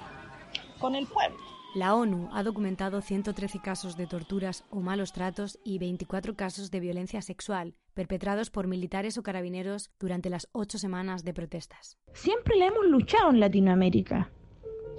con 0.81 0.95
el 0.95 1.07
pueblo. 1.07 1.37
La 1.73 1.95
ONU 1.95 2.27
ha 2.33 2.43
documentado 2.43 3.01
113 3.01 3.59
casos 3.59 3.95
de 3.95 4.07
torturas 4.07 4.65
o 4.69 4.81
malos 4.81 5.13
tratos 5.13 5.57
y 5.63 5.77
24 5.77 6.35
casos 6.35 6.69
de 6.69 6.81
violencia 6.81 7.21
sexual 7.21 7.75
perpetrados 7.93 8.49
por 8.49 8.67
militares 8.67 9.17
o 9.17 9.23
carabineros 9.23 9.91
durante 9.99 10.29
las 10.29 10.49
ocho 10.51 10.77
semanas 10.77 11.23
de 11.23 11.33
protestas. 11.33 11.97
Siempre 12.13 12.57
le 12.57 12.65
hemos 12.65 12.85
luchado 12.87 13.29
en 13.29 13.39
Latinoamérica 13.39 14.31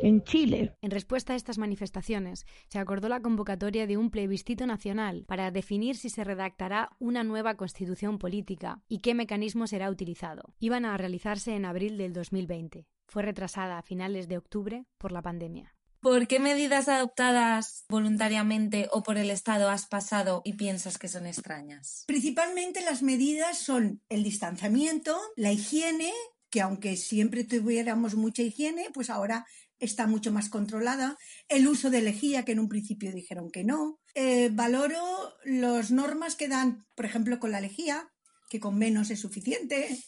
en 0.03 0.23
Chile. 0.23 0.75
En 0.83 0.91
respuesta 0.91 1.33
a 1.33 1.37
estas 1.37 1.59
manifestaciones, 1.59 2.47
se 2.69 2.79
acordó 2.79 3.09
la 3.09 3.21
convocatoria 3.21 3.87
de 3.87 3.97
un 3.97 4.11
plebiscito 4.11 4.67
nacional 4.67 5.25
para 5.27 5.51
definir 5.51 5.97
si 5.97 6.11
se 6.11 6.25
redactará 6.25 6.91
una 6.99 7.23
nueva 7.25 7.55
constitución 7.55 8.19
política 8.19 8.83
y 8.89 8.99
qué 8.99 9.15
mecanismo 9.15 9.67
será 9.67 9.91
utilizado. 9.91 10.55
Iban 10.59 10.85
a 10.85 10.97
realizarse 10.97 11.55
en 11.55 11.65
abril 11.65 11.99
del 11.99 12.13
2020. 12.13 12.87
Fue 13.13 13.23
retrasada 13.23 13.77
a 13.77 13.83
finales 13.83 14.27
de 14.27 14.39
octubre 14.39 14.87
por 14.97 15.13
la 15.13 15.21
pandemia. 15.21 15.77
¿Por 16.01 16.27
qué 16.27 16.41
medidas 16.41 16.89
adoptadas 16.89 17.85
voluntariamente 17.87 18.89
o 18.91 19.03
por 19.03 19.19
el 19.19 19.31
Estado 19.31 19.69
has 19.69 19.85
pasado 19.85 20.41
y 20.47 20.55
piensas 20.55 20.97
que 20.97 21.09
son 21.09 21.27
extrañas? 21.27 22.05
Principalmente 22.07 22.81
las 22.81 23.03
medidas 23.03 23.59
son 23.59 24.01
el 24.09 24.23
distanciamiento, 24.25 25.21
la 25.37 25.53
higiene, 25.53 26.11
que 26.49 26.63
aunque 26.63 26.97
siempre 26.97 27.45
tuviéramos 27.45 28.15
mucha 28.15 28.41
higiene, 28.41 28.89
pues 28.95 29.11
ahora 29.11 29.45
está 29.79 30.07
mucho 30.07 30.33
más 30.33 30.49
controlada, 30.49 31.19
el 31.49 31.69
uso 31.69 31.91
de 31.91 32.01
lejía, 32.01 32.47
que 32.47 32.53
en 32.53 32.61
un 32.61 32.71
principio 32.71 33.13
dijeron 33.13 33.51
que 33.51 33.63
no. 33.63 34.01
Eh, 34.15 34.49
valoro 34.51 35.35
las 35.45 35.91
normas 35.91 36.35
que 36.35 36.49
dan, 36.49 36.87
por 36.95 37.05
ejemplo, 37.05 37.39
con 37.39 37.51
la 37.51 37.61
lejía, 37.61 38.11
que 38.49 38.59
con 38.59 38.79
menos 38.79 39.11
es 39.11 39.21
suficiente. 39.21 39.99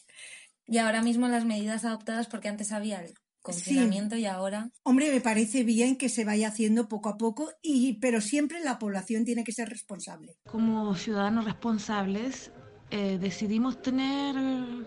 Y 0.67 0.77
ahora 0.79 1.01
mismo 1.01 1.27
las 1.27 1.45
medidas 1.45 1.85
adoptadas, 1.85 2.27
porque 2.27 2.49
antes 2.49 2.71
había 2.71 3.01
el 3.01 3.13
confinamiento 3.41 4.15
y 4.15 4.25
ahora. 4.25 4.71
Hombre, 4.83 5.11
me 5.11 5.21
parece 5.21 5.63
bien 5.63 5.97
que 5.97 6.09
se 6.09 6.25
vaya 6.25 6.47
haciendo 6.47 6.87
poco 6.87 7.09
a 7.09 7.17
poco, 7.17 7.51
y, 7.61 7.99
pero 7.99 8.21
siempre 8.21 8.59
la 8.63 8.79
población 8.79 9.23
tiene 9.23 9.43
que 9.43 9.51
ser 9.51 9.69
responsable. 9.69 10.35
Como 10.49 10.95
ciudadanos 10.95 11.45
responsables, 11.45 12.51
eh, 12.89 13.17
decidimos 13.19 13.81
tener 13.81 14.35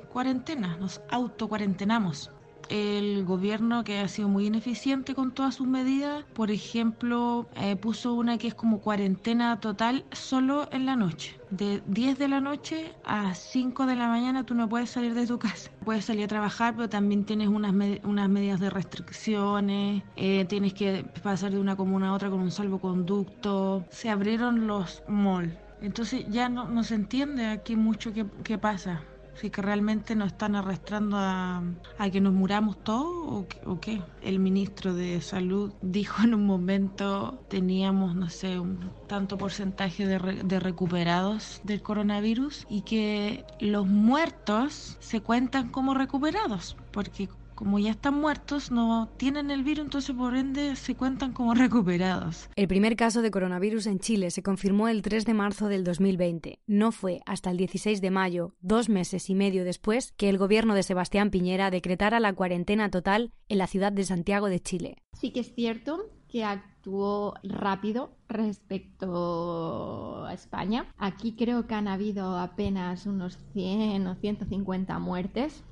cuarentena, 0.09 0.77
nos 0.77 1.01
autocuarentenamos 1.11 2.33
el 2.69 3.25
gobierno 3.25 3.85
que 3.85 3.99
ha 3.99 4.09
sido 4.09 4.29
muy 4.29 4.47
ineficiente 4.47 5.15
con 5.15 5.33
todas 5.33 5.55
sus 5.57 5.67
medidas. 5.67 6.25
Por 6.35 6.51
ejemplo, 6.51 7.49
eh, 7.57 7.77
puso 7.77 8.15
una 8.15 8.39
que 8.39 8.49
es 8.49 8.55
como 8.55 8.81
cuarentena 8.81 9.61
total 9.61 10.05
solo 10.13 10.69
en 10.73 10.87
la 10.87 10.97
noche. 10.97 11.39
De 11.51 11.83
10 11.87 12.19
de 12.19 12.29
la 12.29 12.41
noche 12.41 12.93
a 13.05 13.35
5 13.35 13.87
de 13.87 13.97
la 13.97 14.09
mañana 14.09 14.45
tú 14.45 14.55
no 14.55 14.69
puedes 14.69 14.91
salir 14.91 15.15
de 15.15 15.27
tu 15.27 15.39
casa. 15.39 15.71
Puedes 15.85 16.05
salir 16.05 16.25
a 16.25 16.29
trabajar, 16.29 16.75
pero 16.77 16.89
también 16.89 17.25
tienes 17.25 17.49
unas, 17.49 17.75
unas 18.05 18.29
medidas 18.29 18.61
de 18.61 18.71
restricciones. 18.71 20.03
Eh, 20.17 20.45
tienes 20.49 20.75
que 20.75 21.05
pasar 21.23 21.53
de 21.53 21.59
una 21.59 21.77
comuna 21.77 22.11
a 22.11 22.13
otra 22.15 22.31
con 22.31 22.41
un 22.41 22.51
salvoconducto. 22.51 23.85
Se 23.91 24.11
abrieron 24.11 24.67
los 24.67 25.03
malls. 25.09 25.55
Entonces 25.81 26.27
ya 26.29 26.49
no, 26.49 26.69
no 26.69 26.83
se 26.83 26.97
entiende 26.97 27.47
aquí 27.47 27.77
mucho 27.77 28.13
qué, 28.13 28.27
qué 28.43 28.59
pasa. 28.59 29.03
Si 29.41 29.51
que 29.51 29.63
realmente 29.63 30.17
nos 30.17 30.33
están 30.33 30.57
arrastrando 30.57 31.17
a, 31.17 31.63
que 32.11 32.21
nos 32.21 32.33
muramos 32.33 32.83
todos 32.83 33.47
o, 33.65 33.81
qué. 33.81 34.03
El 34.21 34.41
ministro 34.41 34.95
de 34.95 35.21
Salud 35.21 35.73
dijo 35.81 36.25
en 36.25 36.35
un 36.35 36.45
momento 36.45 37.45
teníamos, 37.49 38.17
no 38.17 38.31
sé, 38.31 38.59
un 38.59 38.91
tanto 39.07 39.39
porcentaje 39.39 40.07
de, 40.07 40.19
de 40.19 40.61
recuperados 40.61 41.61
del 41.63 41.83
coronavirus 41.83 42.67
y 42.69 42.83
que 42.83 43.45
los 43.61 43.87
muertos 43.87 44.97
se 44.99 45.21
cuentan 45.21 45.69
como 45.69 45.95
recuperados, 45.95 46.77
porque 46.91 47.29
como 47.59 47.81
ya 47.81 47.91
están 47.91 48.15
muertos, 48.15 48.71
no 48.71 49.09
tienen 49.17 49.51
el 49.51 49.65
virus, 49.65 49.87
entonces 49.87 50.15
por 50.15 50.37
ende 50.37 50.77
se 50.77 50.95
cuentan 50.95 51.33
como 51.33 51.55
recuperados. 51.55 52.49
El 52.55 52.69
primer 52.69 52.95
caso 52.95 53.21
de 53.21 53.33
coronavirus 53.33 53.89
en 53.89 53.99
Chile 53.99 54.31
se 54.31 54.45
confirmó 54.45 54.87
el 54.87 55.03
3 55.03 55.25
de 55.25 55.35
marzo 55.35 55.67
del 55.67 55.83
2020. 55.83 56.61
No 56.69 56.93
fue 56.93 57.21
hasta 57.27 57.51
el 57.51 57.57
16 57.57 58.01
de 58.01 58.13
mayo, 58.13 58.55
dos 58.61 58.89
meses 58.89 59.29
y 59.29 59.35
medio 59.35 59.65
después, 59.65 60.13
que 60.13 60.29
el 60.29 60.39
gobierno 60.39 60.73
de 60.75 60.85
Sebastián 60.85 61.31
Piñera 61.33 61.73
decretara 61.73 62.21
la 62.21 62.33
cuarentena 62.33 62.93
total 62.93 63.33
en 63.49 63.59
la 63.59 63.67
ciudad 63.67 63.91
de 63.91 64.05
Santiago 64.05 64.49
de 64.49 64.61
Chile. 64.61 64.99
Sí 65.15 65.33
que 65.33 65.41
es 65.41 65.53
cierto 65.53 66.13
que 66.29 66.45
actuó 66.45 67.35
rápido 67.43 68.13
respecto 68.29 70.27
a 70.27 70.33
España. 70.33 70.87
Aquí 70.97 71.33
creo 71.33 71.67
que 71.67 71.75
han 71.75 71.89
habido 71.89 72.39
apenas 72.39 73.07
unos 73.07 73.37
100 73.53 74.07
o 74.07 74.15
150 74.15 74.97
muertes 75.01 75.65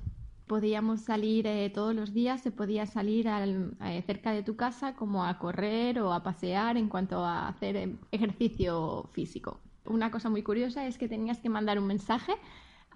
podíamos 0.47 1.01
salir 1.01 1.47
eh, 1.47 1.71
todos 1.71 1.95
los 1.95 2.13
días, 2.13 2.41
se 2.41 2.51
podía 2.51 2.87
salir 2.87 3.27
eh, 3.29 4.03
cerca 4.07 4.33
de 4.33 4.43
tu 4.43 4.57
casa 4.57 4.95
como 4.95 5.25
a 5.25 5.39
correr 5.39 6.01
o 6.01 6.13
a 6.13 6.23
pasear 6.23 6.77
en 6.77 6.89
cuanto 6.89 7.25
a 7.25 7.49
hacer 7.49 7.77
eh, 7.77 7.97
ejercicio 8.13 9.09
físico. 9.13 9.61
Una 9.85 10.11
cosa 10.11 10.31
muy 10.31 10.43
curiosa 10.43 10.87
es 10.87 10.99
que 10.99 11.09
tenías 11.09 11.39
que 11.39 11.49
mandar 11.49 11.79
un 11.79 11.87
mensaje 11.87 12.33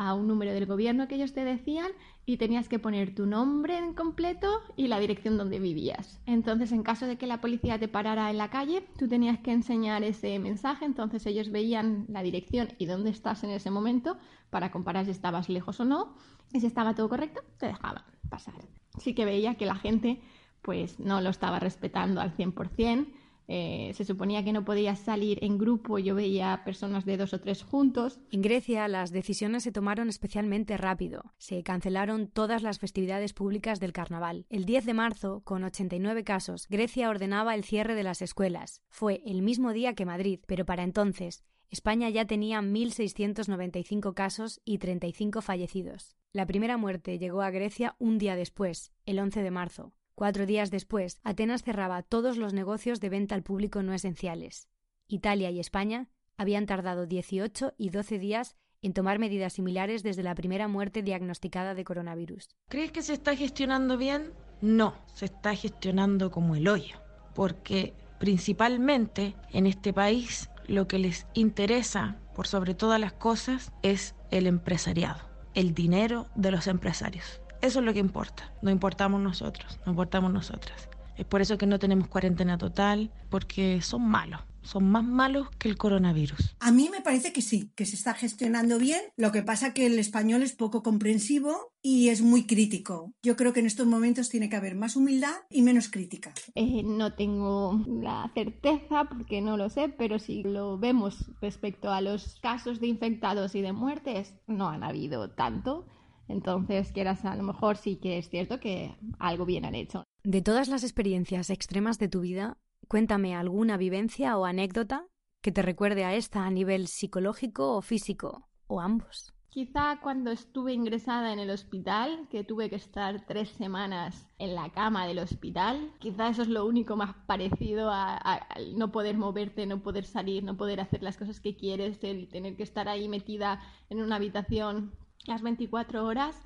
a 0.01 0.15
un 0.15 0.27
número 0.27 0.55
del 0.55 0.65
gobierno 0.65 1.07
que 1.07 1.17
ellos 1.17 1.35
te 1.35 1.45
decían 1.45 1.91
y 2.25 2.39
tenías 2.39 2.71
que 2.71 2.79
poner 2.79 3.15
tu 3.15 3.27
nombre 3.27 3.77
en 3.77 3.93
completo 3.93 4.49
y 4.75 4.89
la 4.89 4.99
dirección 4.99 5.37
donde 5.37 5.59
vivías. 5.59 6.23
Entonces, 6.25 6.73
en 6.73 6.83
caso 6.83 7.07
de 7.07 7.19
que 7.19 7.27
la 7.27 7.43
policía 7.43 7.79
te 7.79 7.87
parara 7.87 8.31
en 8.31 8.39
la 8.39 8.49
calle, 8.49 8.83
tú 8.99 9.09
tenías 9.09 9.39
que 9.41 9.53
enseñar 9.53 10.03
ese 10.03 10.39
mensaje, 10.39 10.87
entonces 10.87 11.27
ellos 11.27 11.51
veían 11.51 12.07
la 12.09 12.23
dirección 12.23 12.71
y 12.79 12.87
dónde 12.87 13.11
estás 13.11 13.45
en 13.45 13.51
ese 13.51 13.71
momento 13.71 14.17
para 14.49 14.71
comparar 14.71 15.05
si 15.05 15.11
estabas 15.11 15.51
lejos 15.51 15.81
o 15.81 15.85
no 15.85 16.15
y 16.51 16.61
si 16.61 16.67
estaba 16.67 16.95
todo 16.95 17.11
correcto, 17.11 17.43
te 17.59 17.67
dejaban 17.67 18.03
pasar. 18.31 18.55
Sí 18.97 19.15
que 19.15 19.27
veía 19.27 19.57
que 19.57 19.67
la 19.67 19.75
gente 19.75 20.23
pues 20.63 20.99
no 20.99 21.21
lo 21.21 21.29
estaba 21.29 21.59
respetando 21.59 22.23
al 22.23 22.35
100%. 22.35 23.07
Eh, 23.53 23.91
se 23.95 24.05
suponía 24.05 24.45
que 24.45 24.53
no 24.53 24.65
podías 24.65 25.01
salir 25.01 25.43
en 25.43 25.59
grupo, 25.59 25.99
yo 25.99 26.15
veía 26.15 26.63
personas 26.65 27.05
de 27.05 27.17
dos 27.17 27.35
o 27.35 27.41
tres 27.41 27.65
juntos. 27.65 28.21
En 28.31 28.43
Grecia 28.43 28.87
las 28.87 29.11
decisiones 29.11 29.65
se 29.65 29.73
tomaron 29.73 30.09
especialmente 30.09 30.77
rápido. 30.77 31.35
Se 31.37 31.65
cancelaron 31.65 32.29
todas 32.29 32.63
las 32.63 32.79
festividades 32.79 33.33
públicas 33.33 33.81
del 33.81 33.93
carnaval. 33.93 34.47
El 34.51 34.67
10 34.67 34.85
de 34.87 34.95
marzo, 34.95 35.41
con 35.43 35.65
89 35.65 36.23
casos, 36.23 36.69
Grecia 36.69 37.11
ordenaba 37.11 37.57
el 37.57 37.65
cierre 37.65 37.97
de 37.97 38.05
las 38.05 38.23
escuelas. 38.23 38.83
Fue 38.89 39.21
el 39.27 39.43
mismo 39.43 39.73
día 39.73 39.95
que 39.95 40.07
Madrid, 40.07 40.39
pero 40.47 40.65
para 40.65 40.85
entonces 40.85 41.43
España 41.71 42.09
ya 42.09 42.27
tenía 42.27 42.61
1.695 42.63 44.15
casos 44.15 44.61
y 44.65 44.79
35 44.79 45.43
fallecidos. 45.43 46.17
La 46.33 46.47
primera 46.47 46.77
muerte 46.77 47.19
llegó 47.19 47.43
a 47.43 47.51
Grecia 47.51 47.97
un 47.99 48.19
día 48.19 48.37
después, 48.37 48.93
el 49.07 49.19
11 49.19 49.43
de 49.43 49.51
marzo. 49.51 49.93
Cuatro 50.21 50.45
días 50.45 50.71
después, 50.71 51.19
Atenas 51.25 51.63
cerraba 51.63 52.03
todos 52.03 52.37
los 52.37 52.53
negocios 52.53 53.01
de 53.01 53.09
venta 53.09 53.35
al 53.35 53.43
público 53.43 53.83
no 53.83 53.95
esenciales. 53.95 54.69
Italia 55.09 55.51
y 55.51 55.59
España 55.59 56.11
habían 56.37 56.67
tardado 56.67 57.07
18 57.07 57.73
y 57.79 57.89
12 57.89 58.19
días 58.19 58.55
en 58.83 58.93
tomar 58.93 59.19
medidas 59.19 59.55
similares 59.55 60.03
desde 60.03 60.23
la 60.23 60.35
primera 60.35 60.69
muerte 60.69 61.01
diagnosticada 61.03 61.75
de 61.75 61.85
coronavirus. 61.85 62.51
¿Crees 62.69 62.93
que 62.93 63.01
se 63.01 63.15
está 63.15 63.35
gestionando 63.35 63.97
bien? 63.97 64.35
No, 64.61 64.95
se 65.15 65.25
está 65.25 65.55
gestionando 65.55 66.31
como 66.31 66.55
el 66.55 66.69
hoyo, 66.69 67.01
porque 67.35 67.95
principalmente 68.19 69.35
en 69.55 69.67
este 69.67 69.95
país 69.95 70.51
lo 70.67 70.87
que 70.87 70.99
les 70.99 71.27
interesa 71.33 72.19
por 72.35 72.47
sobre 72.47 72.75
todas 72.75 73.01
las 73.01 73.15
cosas 73.15 73.73
es 73.83 74.15
el 74.31 74.47
empresariado, 74.47 75.31
el 75.55 75.73
dinero 75.73 76.27
de 76.35 76.51
los 76.51 76.67
empresarios. 76.67 77.41
Eso 77.63 77.81
es 77.81 77.85
lo 77.85 77.93
que 77.93 77.99
importa. 77.99 78.53
No 78.63 78.71
importamos 78.71 79.21
nosotros, 79.21 79.79
no 79.85 79.93
importamos 79.93 80.33
nosotras. 80.33 80.89
Es 81.17 81.27
por 81.27 81.43
eso 81.43 81.59
que 81.59 81.67
no 81.67 81.79
tenemos 81.79 82.09
cuarentena 82.09 82.57
total, 82.57 83.11
porque 83.29 83.81
son 83.83 84.09
malos 84.09 84.41
son 84.63 84.91
más 84.91 85.05
malos 85.05 85.49
que 85.59 85.69
el 85.69 85.77
coronavirus. 85.77 86.57
A 86.61 86.71
mí 86.73 86.89
me 86.91 87.01
parece 87.01 87.33
que 87.33 87.43
sí, 87.43 87.71
que 87.75 87.87
se 87.87 87.97
está 87.97 88.15
gestionando 88.15 88.79
bien. 88.79 89.01
Lo 89.17 89.33
que 89.33 89.43
pasa 89.43 89.75
que 89.75 89.87
el 89.87 89.99
español 89.99 90.43
es 90.43 90.53
poco 90.53 90.83
comprensivo 90.83 91.73
y 91.83 92.09
es 92.09 92.23
muy 92.23 92.47
crítico. 92.47 93.13
Yo 93.23 93.37
creo 93.37 93.53
que 93.53 93.61
en 93.61 93.67
estos 93.67 93.87
momentos 93.87 94.29
tiene 94.29 94.49
que 94.49 94.57
haber 94.57 94.75
más 94.75 94.97
humildad 94.97 95.35
y 95.49 95.63
menos 95.63 95.89
crítica. 95.89 96.33
Eh, 96.55 96.83
no 96.85 97.15
tengo 97.15 97.85
la 97.87 98.31
certeza 98.35 99.05
porque 99.05 99.41
no 99.41 99.57
lo 99.57 99.71
sé, 99.71 99.89
pero 99.89 100.19
si 100.19 100.43
lo 100.43 100.79
vemos 100.79 101.31
respecto 101.41 101.91
a 101.91 102.01
los 102.01 102.39
casos 102.41 102.81
de 102.81 102.87
infectados 102.87 103.55
y 103.55 103.63
de 103.63 103.73
muertes, 103.73 104.35
no 104.47 104.69
han 104.69 104.83
habido 104.83 105.31
tanto. 105.31 105.87
Entonces, 106.31 106.93
quieras, 106.93 107.25
a 107.25 107.37
lo 107.37 107.43
mejor 107.43 107.77
sí 107.77 107.97
que 107.97 108.19
es 108.19 108.29
cierto 108.29 108.61
que 108.61 108.95
algo 109.19 109.45
bien 109.45 109.65
han 109.65 109.75
hecho. 109.75 110.05
De 110.23 110.43
todas 110.43 110.69
las 110.69 110.85
experiencias 110.85 111.51
extremas 111.51 111.99
de 111.99 112.09
tu 112.09 112.21
vida, 112.21 112.57
Cuéntame 112.91 113.37
alguna 113.37 113.77
vivencia 113.77 114.37
o 114.37 114.45
anécdota 114.45 115.07
que 115.43 115.53
te 115.53 115.63
recuerde 115.63 116.05
a 116.05 116.15
esta 116.15 116.45
a 116.45 116.51
nivel 116.51 116.89
psicológico 116.89 117.77
o 117.77 117.83
físico, 117.83 118.49
o 118.67 118.81
ambos. 118.81 119.33
Quizá 119.49 120.01
cuando 120.01 120.33
estuve 120.33 120.73
ingresada 120.73 121.33
en 121.33 121.39
el 121.39 121.51
hospital, 121.51 122.27
que 122.31 122.43
tuve 122.43 122.69
que 122.69 122.75
estar 122.75 123.27
tres 123.27 123.49
semanas 123.51 124.27
en 124.39 124.57
la 124.57 124.71
cama 124.71 125.07
del 125.07 125.21
hospital, 125.21 125.93
quizá 126.01 126.29
eso 126.29 126.43
es 126.43 126.49
lo 126.49 126.67
único 126.67 126.97
más 126.97 127.15
parecido 127.27 127.91
a, 127.93 128.47
no 128.77 128.91
poder 128.91 129.17
moverte, 129.17 129.67
no 129.67 129.83
poder 129.85 130.05
salir, 130.05 130.43
no 130.43 130.57
poder 130.57 130.81
hacer 130.81 131.03
las 131.03 131.17
cosas 131.17 131.39
que 131.39 131.57
quieres, 131.57 132.03
el 132.03 132.29
tener 132.29 132.57
que 132.57 132.65
estar 132.65 132.89
ahí 132.89 133.09
metida 133.09 133.61
en 133.89 134.03
una 134.03 134.17
habitación 134.17 134.93
las 135.25 135.43
24 135.43 136.05
horas. 136.05 136.37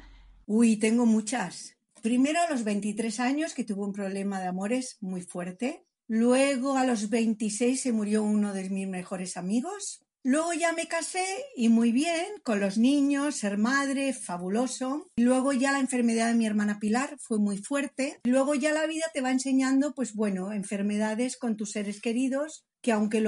Uy, 0.46 0.76
tengo 0.76 1.06
muchas. 1.06 1.76
Primero 2.02 2.40
a 2.40 2.50
los 2.50 2.64
23 2.64 3.20
años 3.20 3.54
que 3.54 3.64
tuve 3.64 3.82
un 3.82 3.92
problema 3.92 4.40
de 4.40 4.48
amores 4.48 4.98
muy 5.00 5.22
fuerte 5.22 5.84
Luego 6.06 6.76
a 6.76 6.84
los 6.84 7.08
26 7.08 7.80
se 7.80 7.92
murió 7.92 8.22
uno 8.22 8.52
de 8.52 8.68
mis 8.68 8.86
mejores 8.86 9.38
amigos. 9.38 10.03
Luego 10.26 10.54
ya 10.54 10.72
me 10.72 10.88
casé 10.88 11.26
y 11.54 11.68
muy 11.68 11.92
bien, 11.92 12.24
con 12.42 12.58
los 12.58 12.78
niños, 12.78 13.36
ser 13.36 13.58
madre, 13.58 14.14
fabuloso. 14.14 15.06
Luego 15.18 15.52
ya 15.52 15.70
la 15.70 15.80
enfermedad 15.80 16.28
de 16.28 16.34
mi 16.34 16.46
hermana 16.46 16.78
Pilar 16.80 17.18
fue 17.20 17.38
muy 17.38 17.58
fuerte. 17.58 18.20
Luego 18.24 18.54
ya 18.54 18.72
la 18.72 18.86
vida 18.86 19.04
te 19.12 19.20
va 19.20 19.30
enseñando, 19.30 19.94
pues 19.94 20.14
bueno, 20.14 20.50
enfermedades 20.52 21.36
con 21.36 21.58
tus 21.58 21.72
seres 21.72 22.00
queridos 22.00 22.64
que 22.80 22.92
aunque 22.92 23.20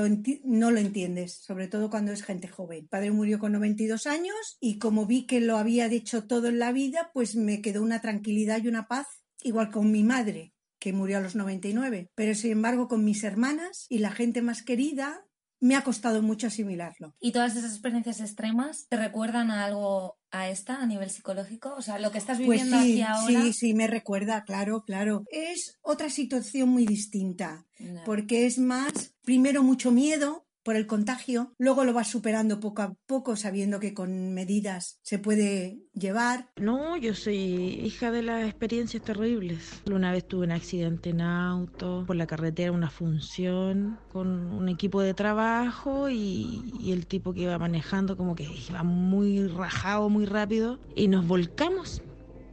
no 0.44 0.70
lo 0.70 0.78
entiendes, 0.78 1.42
sobre 1.42 1.68
todo 1.68 1.90
cuando 1.90 2.12
es 2.12 2.22
gente 2.22 2.48
joven. 2.48 2.82
Mi 2.82 2.88
padre 2.88 3.10
murió 3.10 3.38
con 3.38 3.52
92 3.52 4.06
años 4.06 4.56
y 4.60 4.78
como 4.78 5.06
vi 5.06 5.26
que 5.26 5.40
lo 5.40 5.56
había 5.58 5.86
hecho 5.86 6.26
todo 6.26 6.48
en 6.48 6.58
la 6.58 6.72
vida, 6.72 7.10
pues 7.12 7.36
me 7.36 7.62
quedó 7.62 7.82
una 7.82 8.02
tranquilidad 8.02 8.62
y 8.62 8.68
una 8.68 8.86
paz, 8.86 9.06
igual 9.42 9.70
con 9.70 9.90
mi 9.90 10.02
madre 10.02 10.52
que 10.78 10.92
murió 10.92 11.18
a 11.18 11.20
los 11.20 11.34
99, 11.36 12.10
pero 12.14 12.34
sin 12.34 12.52
embargo 12.52 12.86
con 12.86 13.02
mis 13.04 13.24
hermanas 13.24 13.86
y 13.88 13.98
la 13.98 14.10
gente 14.10 14.42
más 14.42 14.62
querida 14.62 15.26
me 15.60 15.76
ha 15.76 15.82
costado 15.82 16.22
mucho 16.22 16.46
asimilarlo. 16.46 17.14
¿Y 17.20 17.32
todas 17.32 17.56
esas 17.56 17.72
experiencias 17.72 18.20
extremas 18.20 18.86
te 18.88 18.96
recuerdan 18.96 19.50
a 19.50 19.64
algo 19.64 20.18
a 20.30 20.48
esta 20.48 20.80
a 20.82 20.86
nivel 20.86 21.10
psicológico? 21.10 21.74
O 21.74 21.82
sea, 21.82 21.98
lo 21.98 22.10
que 22.10 22.18
estás 22.18 22.38
pues 22.38 22.48
viviendo 22.48 22.76
pues 22.76 22.82
aquí 22.82 23.02
ahora. 23.02 23.42
Sí, 23.42 23.52
sí, 23.52 23.74
me 23.74 23.86
recuerda, 23.86 24.44
claro, 24.44 24.82
claro. 24.84 25.24
Es 25.30 25.78
otra 25.82 26.10
situación 26.10 26.68
muy 26.68 26.86
distinta, 26.86 27.66
porque 28.04 28.46
es 28.46 28.58
más, 28.58 29.14
primero 29.22 29.62
mucho 29.62 29.90
miedo, 29.90 30.45
por 30.66 30.74
el 30.74 30.88
contagio, 30.88 31.52
luego 31.58 31.84
lo 31.84 31.92
vas 31.92 32.08
superando 32.08 32.58
poco 32.58 32.82
a 32.82 32.94
poco 33.06 33.36
sabiendo 33.36 33.78
que 33.78 33.94
con 33.94 34.34
medidas 34.34 34.98
se 35.02 35.20
puede 35.20 35.78
llevar. 35.94 36.50
No, 36.56 36.96
yo 36.96 37.14
soy 37.14 37.36
hija 37.36 38.10
de 38.10 38.24
las 38.24 38.44
experiencias 38.48 39.04
terribles. 39.04 39.80
Una 39.88 40.10
vez 40.10 40.26
tuve 40.26 40.44
un 40.44 40.50
accidente 40.50 41.10
en 41.10 41.20
auto, 41.20 42.02
por 42.04 42.16
la 42.16 42.26
carretera 42.26 42.72
una 42.72 42.90
función 42.90 43.96
con 44.12 44.26
un 44.26 44.68
equipo 44.68 45.00
de 45.02 45.14
trabajo 45.14 46.10
y, 46.10 46.90
el 46.90 47.06
tipo 47.06 47.32
que 47.32 47.42
iba 47.42 47.56
manejando 47.58 48.16
como 48.16 48.34
que 48.34 48.48
iba 48.68 48.82
muy 48.82 49.46
rajado, 49.46 50.08
muy 50.08 50.26
rápido 50.26 50.80
y 50.96 51.06
nos 51.06 51.28
volcamos. 51.28 52.02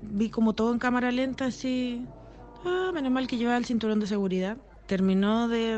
Vi 0.04 0.30
como 0.30 0.54
todo 0.54 0.71
en 0.71 0.78
cámara 0.78 1.12
lenta 1.12 1.45
así. 1.45 2.06
Ah, 2.63 2.91
menos 2.93 3.12
mal 3.12 3.26
que 3.26 3.38
llevaba 3.38 3.58
el 3.58 3.65
cinturón 3.65 3.99
de 3.99 4.06
seguridad 4.06 4.60
terminó 4.86 5.47
de, 5.47 5.76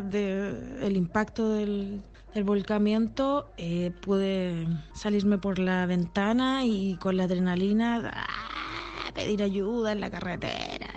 el 0.82 0.98
impacto 0.98 1.50
del, 1.50 2.02
el 2.36 2.44
volcamiento, 2.44 3.50
eh, 3.58 3.92
pude 4.02 4.68
salirme 4.94 5.38
por 5.38 5.58
la 5.58 5.86
ventana 5.86 6.66
y 6.66 6.98
con 6.98 7.16
la 7.16 7.24
adrenalina 7.24 8.12
¡ah! 8.14 9.12
pedir 9.14 9.42
ayuda 9.42 9.94
en 9.94 10.02
la 10.02 10.12
carretera. 10.12 10.90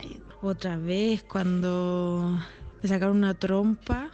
Otra 0.42 0.77
vez 0.77 1.22
cuando 1.22 2.38
me 2.83 2.88
sacaron 2.88 3.18
una 3.18 3.35
trompa 3.35 4.11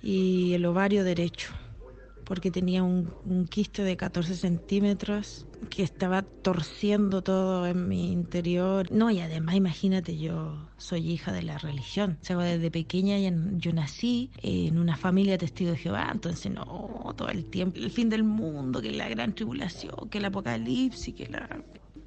y 0.00 0.54
el 0.54 0.64
ovario 0.64 1.04
derecho 1.04 1.52
porque 2.24 2.50
tenía 2.50 2.82
un, 2.82 3.12
quiste 3.48 3.82
de 3.82 3.96
14 3.96 4.34
centímetros 4.34 5.46
que 5.70 5.82
estaba 5.82 6.22
torciendo 6.22 7.22
todo 7.22 7.66
en 7.66 7.88
mi 7.88 8.12
interior. 8.12 8.90
No, 8.90 9.10
y 9.10 9.20
además 9.20 9.54
imagínate, 9.54 10.18
yo 10.18 10.68
soy 10.76 11.10
hija 11.10 11.32
de 11.32 11.42
la 11.42 11.58
religión. 11.58 12.18
O 12.30 12.38
desde 12.38 12.70
pequeña 12.70 13.18
yo 13.18 13.72
nací 13.72 14.30
en 14.42 14.78
una 14.78 14.96
familia 14.96 15.32
de 15.32 15.38
testigos 15.38 15.74
de 15.74 15.78
Jehová, 15.78 16.10
entonces 16.12 16.52
no, 16.52 17.14
todo 17.16 17.28
el 17.28 17.44
tiempo, 17.44 17.78
el 17.78 17.90
fin 17.90 18.10
del 18.10 18.24
mundo, 18.24 18.82
que 18.82 18.90
la 18.90 19.08
gran 19.08 19.34
tribulación, 19.34 20.08
que 20.10 20.18
el 20.18 20.24
apocalipsis, 20.24 21.14
que 21.14 21.28
la 21.28 21.48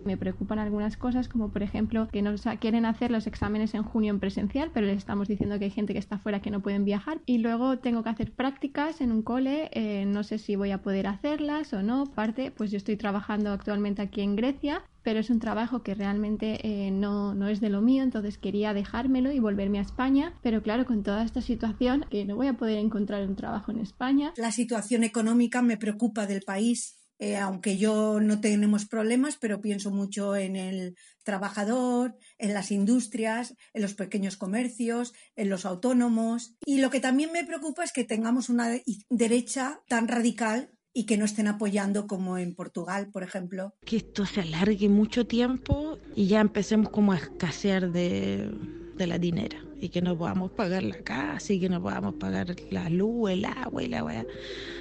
me 0.08 0.18
preocupan 0.18 0.58
algunas 0.58 0.98
cosas, 0.98 1.28
como 1.30 1.50
por 1.50 1.62
ejemplo 1.62 2.08
que 2.08 2.24
nos 2.24 2.42
quieren 2.60 2.86
hacer 2.86 3.12
los 3.12 3.28
exámenes 3.28 3.76
en 3.76 3.84
junio 3.84 4.12
en 4.12 4.20
presencial, 4.20 4.72
pero 4.74 4.88
les 4.88 4.98
estamos 4.98 5.28
diciendo 5.28 5.60
que 5.60 5.66
hay 5.66 5.72
gente 5.72 5.94
que 5.94 6.00
está 6.00 6.18
fuera 6.18 6.42
que 6.42 6.50
no 6.50 6.62
pueden 6.62 6.86
viajar. 6.86 7.20
Y 7.26 7.38
luego 7.40 7.78
tengo 7.78 8.04
que 8.04 8.10
hacer 8.10 8.32
prácticas 8.32 9.02
en 9.02 9.12
un 9.12 9.22
cole, 9.22 9.70
eh, 9.74 10.06
no 10.08 10.24
sé 10.24 10.40
si 10.40 10.56
voy 10.56 10.72
a 10.72 10.82
poder 10.82 11.06
hacerlas 11.08 11.74
o 11.74 11.84
no. 11.84 12.06
Parte, 12.06 12.50
pues 12.52 12.72
yo 12.72 12.78
estoy 12.78 12.98
trabajando 12.98 13.52
actualmente 13.52 14.02
aquí 14.02 14.22
en 14.22 14.36
Grecia, 14.36 14.82
pero 15.04 15.20
es 15.20 15.30
un 15.30 15.40
trabajo 15.40 15.84
que 15.84 15.94
realmente 15.94 16.60
eh, 16.68 16.92
no, 16.92 17.34
no, 17.34 17.48
es 17.48 17.62
de 17.62 17.70
lo 17.70 17.82
mío, 17.82 18.04
entonces 18.04 18.38
quería 18.38 18.74
dejármelo 18.74 19.32
y 19.32 19.40
volverme 19.40 19.80
a 19.80 19.82
España, 19.82 20.34
pero 20.42 20.62
claro, 20.62 20.86
con 20.86 21.04
toda 21.04 21.24
esta 21.24 21.42
situación, 21.42 22.06
que 22.10 22.26
no 22.26 22.36
voy 22.36 22.48
a 22.48 22.54
poder 22.58 22.78
encontrar 22.78 23.28
un 23.28 23.36
trabajo 23.36 23.72
en 23.72 23.80
España. 23.80 24.34
La 24.38 24.52
situación 24.52 25.04
económica 25.04 25.62
me 25.62 25.78
preocupa 25.78 26.28
del 26.28 26.42
país 26.42 26.97
eh, 27.20 27.38
aunque 27.38 27.78
yo 27.78 28.20
no 28.20 28.40
tenemos 28.40 28.86
problemas, 28.86 29.38
pero 29.38 29.62
pienso 29.62 29.92
mucho 29.92 30.36
en 30.36 30.56
el 30.56 30.96
trabajador, 31.24 32.16
en 32.38 32.54
las 32.54 32.72
industrias, 32.72 33.56
en 33.74 33.82
los 33.82 33.94
pequeños 33.94 34.38
comercios, 34.38 35.14
en 35.36 35.50
los 35.50 35.66
autónomos. 35.66 36.56
Y 36.66 36.80
lo 36.80 36.90
que 36.90 37.00
también 37.00 37.32
me 37.32 37.44
preocupa 37.44 37.84
es 37.84 37.92
que 37.92 38.04
tengamos 38.04 38.50
una 38.50 38.70
derecha 39.10 39.82
tan 39.88 40.08
radical 40.08 40.72
y 40.94 41.06
que 41.06 41.18
no 41.18 41.26
estén 41.26 41.48
apoyando 41.48 42.08
como 42.08 42.38
en 42.38 42.56
Portugal, 42.56 43.10
por 43.12 43.24
ejemplo. 43.24 43.76
Que 43.86 43.98
esto 43.98 44.26
se 44.26 44.42
alargue 44.42 44.90
mucho 44.90 45.28
tiempo 45.28 46.00
y 46.16 46.28
ya 46.28 46.40
empecemos 46.40 46.90
como 46.90 47.12
a 47.12 47.18
escasear 47.18 47.92
de, 47.92 48.52
de 48.96 49.08
la 49.08 49.20
dinera 49.20 49.64
y 49.80 49.90
que 49.90 50.02
no 50.02 50.18
podamos 50.18 50.52
pagar 50.52 50.84
la 50.84 51.00
casa 51.04 51.54
y 51.54 51.60
que 51.60 51.70
no 51.70 51.82
podamos 51.82 52.16
pagar 52.16 52.56
la 52.72 52.90
luz, 52.90 53.32
el 53.32 53.46
agua 53.46 53.84
y 53.84 53.88
la 53.88 54.04
weá. 54.04 54.26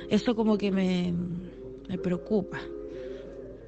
Eso 0.08 0.34
como 0.34 0.56
que 0.56 0.70
me 0.70 1.12
me 1.88 1.98
preocupa. 1.98 2.58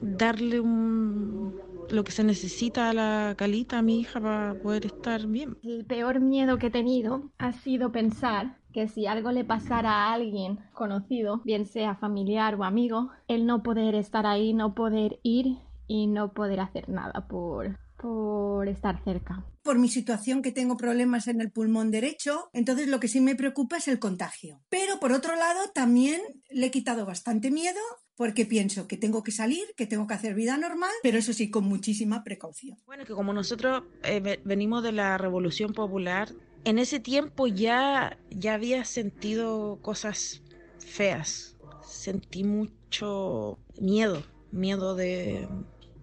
Darle 0.00 0.60
un, 0.60 1.60
lo 1.90 2.04
que 2.04 2.12
se 2.12 2.24
necesita 2.24 2.90
a 2.90 2.94
la 2.94 3.34
calita 3.36 3.78
a 3.78 3.82
mi 3.82 4.00
hija 4.00 4.20
para 4.20 4.54
poder 4.54 4.86
estar 4.86 5.26
bien. 5.26 5.56
El 5.62 5.84
peor 5.84 6.20
miedo 6.20 6.58
que 6.58 6.68
he 6.68 6.70
tenido 6.70 7.30
ha 7.38 7.52
sido 7.52 7.92
pensar 7.92 8.58
que 8.72 8.88
si 8.88 9.06
algo 9.06 9.32
le 9.32 9.44
pasara 9.44 9.90
a 9.90 10.12
alguien 10.12 10.58
conocido, 10.74 11.40
bien 11.44 11.66
sea 11.66 11.96
familiar 11.96 12.54
o 12.56 12.64
amigo, 12.64 13.10
el 13.26 13.46
no 13.46 13.62
poder 13.62 13.94
estar 13.94 14.26
ahí, 14.26 14.52
no 14.52 14.74
poder 14.74 15.18
ir 15.22 15.58
y 15.86 16.06
no 16.06 16.32
poder 16.32 16.60
hacer 16.60 16.88
nada 16.88 17.26
por, 17.26 17.78
por 17.96 18.68
estar 18.68 19.02
cerca. 19.02 19.44
Por 19.62 19.78
mi 19.78 19.88
situación 19.88 20.42
que 20.42 20.52
tengo 20.52 20.76
problemas 20.76 21.28
en 21.28 21.40
el 21.40 21.50
pulmón 21.50 21.90
derecho, 21.90 22.50
entonces 22.52 22.88
lo 22.88 23.00
que 23.00 23.08
sí 23.08 23.20
me 23.20 23.34
preocupa 23.34 23.78
es 23.78 23.88
el 23.88 23.98
contagio. 23.98 24.60
Pero 24.68 25.00
por 25.00 25.12
otro 25.12 25.34
lado, 25.34 25.60
también 25.74 26.20
le 26.50 26.66
he 26.66 26.70
quitado 26.70 27.06
bastante 27.06 27.50
miedo 27.50 27.80
porque 28.18 28.44
pienso 28.44 28.88
que 28.88 28.96
tengo 28.96 29.22
que 29.22 29.30
salir, 29.30 29.64
que 29.76 29.86
tengo 29.86 30.08
que 30.08 30.14
hacer 30.14 30.34
vida 30.34 30.58
normal, 30.58 30.90
pero 31.04 31.18
eso 31.18 31.32
sí, 31.32 31.50
con 31.50 31.64
muchísima 31.64 32.24
precaución. 32.24 32.76
Bueno, 32.84 33.04
que 33.04 33.14
como 33.14 33.32
nosotros 33.32 33.84
eh, 34.02 34.40
venimos 34.44 34.82
de 34.82 34.90
la 34.90 35.16
Revolución 35.18 35.72
Popular, 35.72 36.28
en 36.64 36.80
ese 36.80 36.98
tiempo 36.98 37.46
ya, 37.46 38.18
ya 38.28 38.54
había 38.54 38.84
sentido 38.84 39.78
cosas 39.82 40.42
feas, 40.80 41.56
sentí 41.86 42.42
mucho 42.42 43.60
miedo, 43.80 44.24
miedo 44.50 44.96
de, 44.96 45.48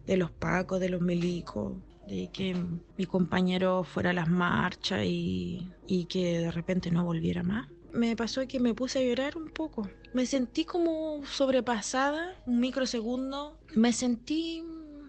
de 0.07 0.15
los 0.15 0.31
pacos, 0.31 0.79
de 0.79 0.87
los 0.87 1.01
milicos, 1.01 1.73
de 2.07 2.29
que 2.31 2.55
mi 2.97 3.05
compañero 3.07 3.83
fuera 3.83 4.11
a 4.11 4.13
las 4.13 4.29
marchas 4.29 5.03
y, 5.03 5.69
y 5.85 6.05
que 6.05 6.39
de 6.39 6.51
repente 6.51 6.91
no 6.91 7.03
volviera 7.03 7.43
más 7.43 7.67
me 7.95 8.15
pasó 8.15 8.47
que 8.47 8.59
me 8.59 8.73
puse 8.73 8.99
a 8.99 9.01
llorar 9.01 9.37
un 9.37 9.49
poco. 9.49 9.89
Me 10.13 10.25
sentí 10.25 10.65
como 10.65 11.25
sobrepasada, 11.25 12.35
un 12.45 12.59
microsegundo. 12.59 13.57
Me 13.73 13.93
sentí 13.93 14.63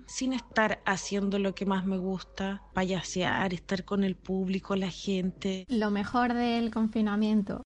sin 0.06 0.32
estar 0.32 0.80
haciendo 0.86 1.38
lo 1.38 1.54
que 1.54 1.66
más 1.66 1.84
me 1.84 1.98
gusta, 1.98 2.62
payasear, 2.74 3.52
estar 3.52 3.84
con 3.84 4.04
el 4.04 4.14
público, 4.14 4.76
la 4.76 4.90
gente. 4.90 5.66
Lo 5.68 5.90
mejor 5.90 6.32
del 6.34 6.70
confinamiento 6.70 7.62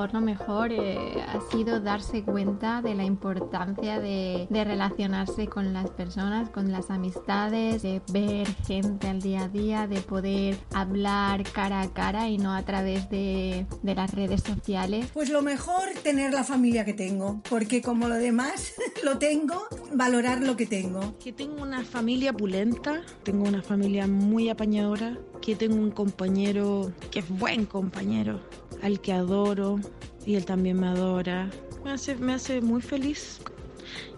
mejor, 0.00 0.14
lo 0.14 0.20
mejor 0.20 0.72
eh, 0.72 1.22
ha 1.28 1.40
sido 1.50 1.80
darse 1.80 2.22
cuenta 2.22 2.80
de 2.80 2.94
la 2.94 3.04
importancia 3.04 4.00
de, 4.00 4.46
de, 4.48 4.64
relacionarse 4.64 5.46
con 5.46 5.72
las 5.72 5.90
personas, 5.90 6.48
con 6.48 6.72
las 6.72 6.90
amistades, 6.90 7.82
de 7.82 8.00
ver 8.12 8.46
gente 8.66 9.08
al 9.08 9.20
día 9.20 9.44
a 9.44 9.48
día, 9.48 9.86
de 9.86 10.00
poder 10.00 10.56
hablar 10.72 11.42
cara 11.52 11.82
a 11.82 11.92
cara 11.92 12.28
y 12.28 12.38
no 12.38 12.54
a 12.54 12.62
través 12.64 13.10
de, 13.10 13.66
de 13.82 13.94
las 13.94 14.14
redes 14.14 14.42
sociales. 14.42 15.06
Pues 15.12 15.28
lo 15.28 15.42
mejor 15.42 15.88
tener 16.02 16.32
la 16.32 16.44
familia 16.44 16.84
que 16.84 16.94
tengo, 16.94 17.42
porque 17.48 17.82
como 17.82 18.08
lo 18.08 18.14
demás 18.14 18.72
lo 19.04 19.18
tengo, 19.18 19.66
valorar 19.92 20.40
lo 20.40 20.56
que 20.56 20.66
tengo. 20.66 21.18
Que 21.18 21.32
tengo 21.32 21.62
una 21.62 21.84
familia 21.84 22.32
pulenta, 22.32 23.02
tengo 23.22 23.46
una 23.46 23.62
familia 23.62 24.06
muy 24.06 24.48
apañadora, 24.48 25.18
que 25.40 25.56
tengo 25.56 25.76
un 25.76 25.90
compañero 25.90 26.92
que 27.10 27.20
es 27.20 27.28
buen 27.28 27.66
compañero, 27.66 28.40
al 28.82 29.00
que 29.00 29.12
adoro 29.12 29.78
y 30.26 30.34
él 30.34 30.44
también 30.44 30.78
me 30.78 30.88
adora. 30.88 31.50
Me 31.84 31.92
hace, 31.92 32.14
me 32.16 32.34
hace 32.34 32.60
muy 32.60 32.82
feliz. 32.82 33.40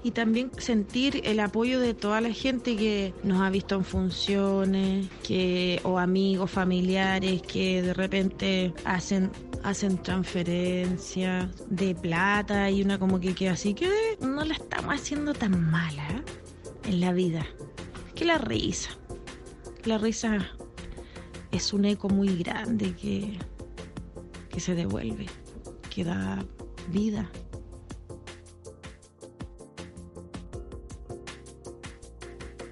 Y 0.05 0.11
también 0.11 0.51
sentir 0.59 1.23
el 1.25 1.39
apoyo 1.41 1.81
de 1.81 1.95
toda 1.95 2.21
la 2.21 2.33
gente 2.33 2.77
que 2.77 3.15
nos 3.23 3.41
ha 3.41 3.51
visto 3.51 3.77
en 3.77 3.85
funciones, 3.85 5.09
que, 5.23 5.81
o 5.85 5.99
amigos, 5.99 6.51
familiares 6.51 7.41
que 7.43 7.83
de 7.83 7.95
repente 7.95 8.75
hacen, 8.85 9.31
hacen 9.63 9.97
transferencias 10.03 11.49
de 11.69 11.95
plata 11.95 12.69
y 12.71 12.83
una 12.83 12.99
como 12.99 13.21
que 13.21 13.35
queda 13.35 13.53
así, 13.53 13.75
que 13.75 13.89
no 14.21 14.45
la 14.45 14.55
estamos 14.55 14.95
haciendo 14.95 15.33
tan 15.35 15.71
mala 15.71 16.23
en 16.85 17.01
la 17.01 17.13
vida. 17.13 17.47
Que 18.15 18.25
la 18.25 18.39
risa. 18.39 18.91
La 19.85 19.99
risa 19.99 20.53
es 21.53 21.73
un 21.73 21.85
eco 21.85 22.09
muy 22.09 22.37
grande 22.37 22.97
que, 22.97 23.39
que 24.49 24.61
se 24.61 24.75
devuelve, 24.75 25.27
que 25.95 26.03
da 26.03 26.45
vida. 26.89 27.31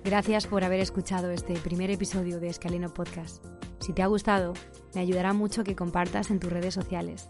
Gracias 0.02 0.46
por 0.46 0.64
haber 0.64 0.80
escuchado 0.80 1.30
este 1.30 1.54
primer 1.54 1.90
episodio 1.90 2.40
de 2.40 2.48
Escaleno 2.48 2.92
Podcast. 2.92 3.44
Si 3.78 3.92
te 3.92 4.02
ha 4.02 4.06
gustado, 4.06 4.54
me 4.94 5.02
ayudará 5.02 5.34
mucho 5.34 5.62
que 5.62 5.76
compartas 5.76 6.30
en 6.30 6.40
tus 6.40 6.50
redes 6.50 6.74
sociales. 6.74 7.28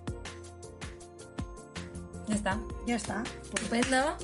Ya 2.28 2.34
está. 2.36 2.60
Ya 2.86 2.96
está. 2.96 3.22
Estupendo. 3.42 4.16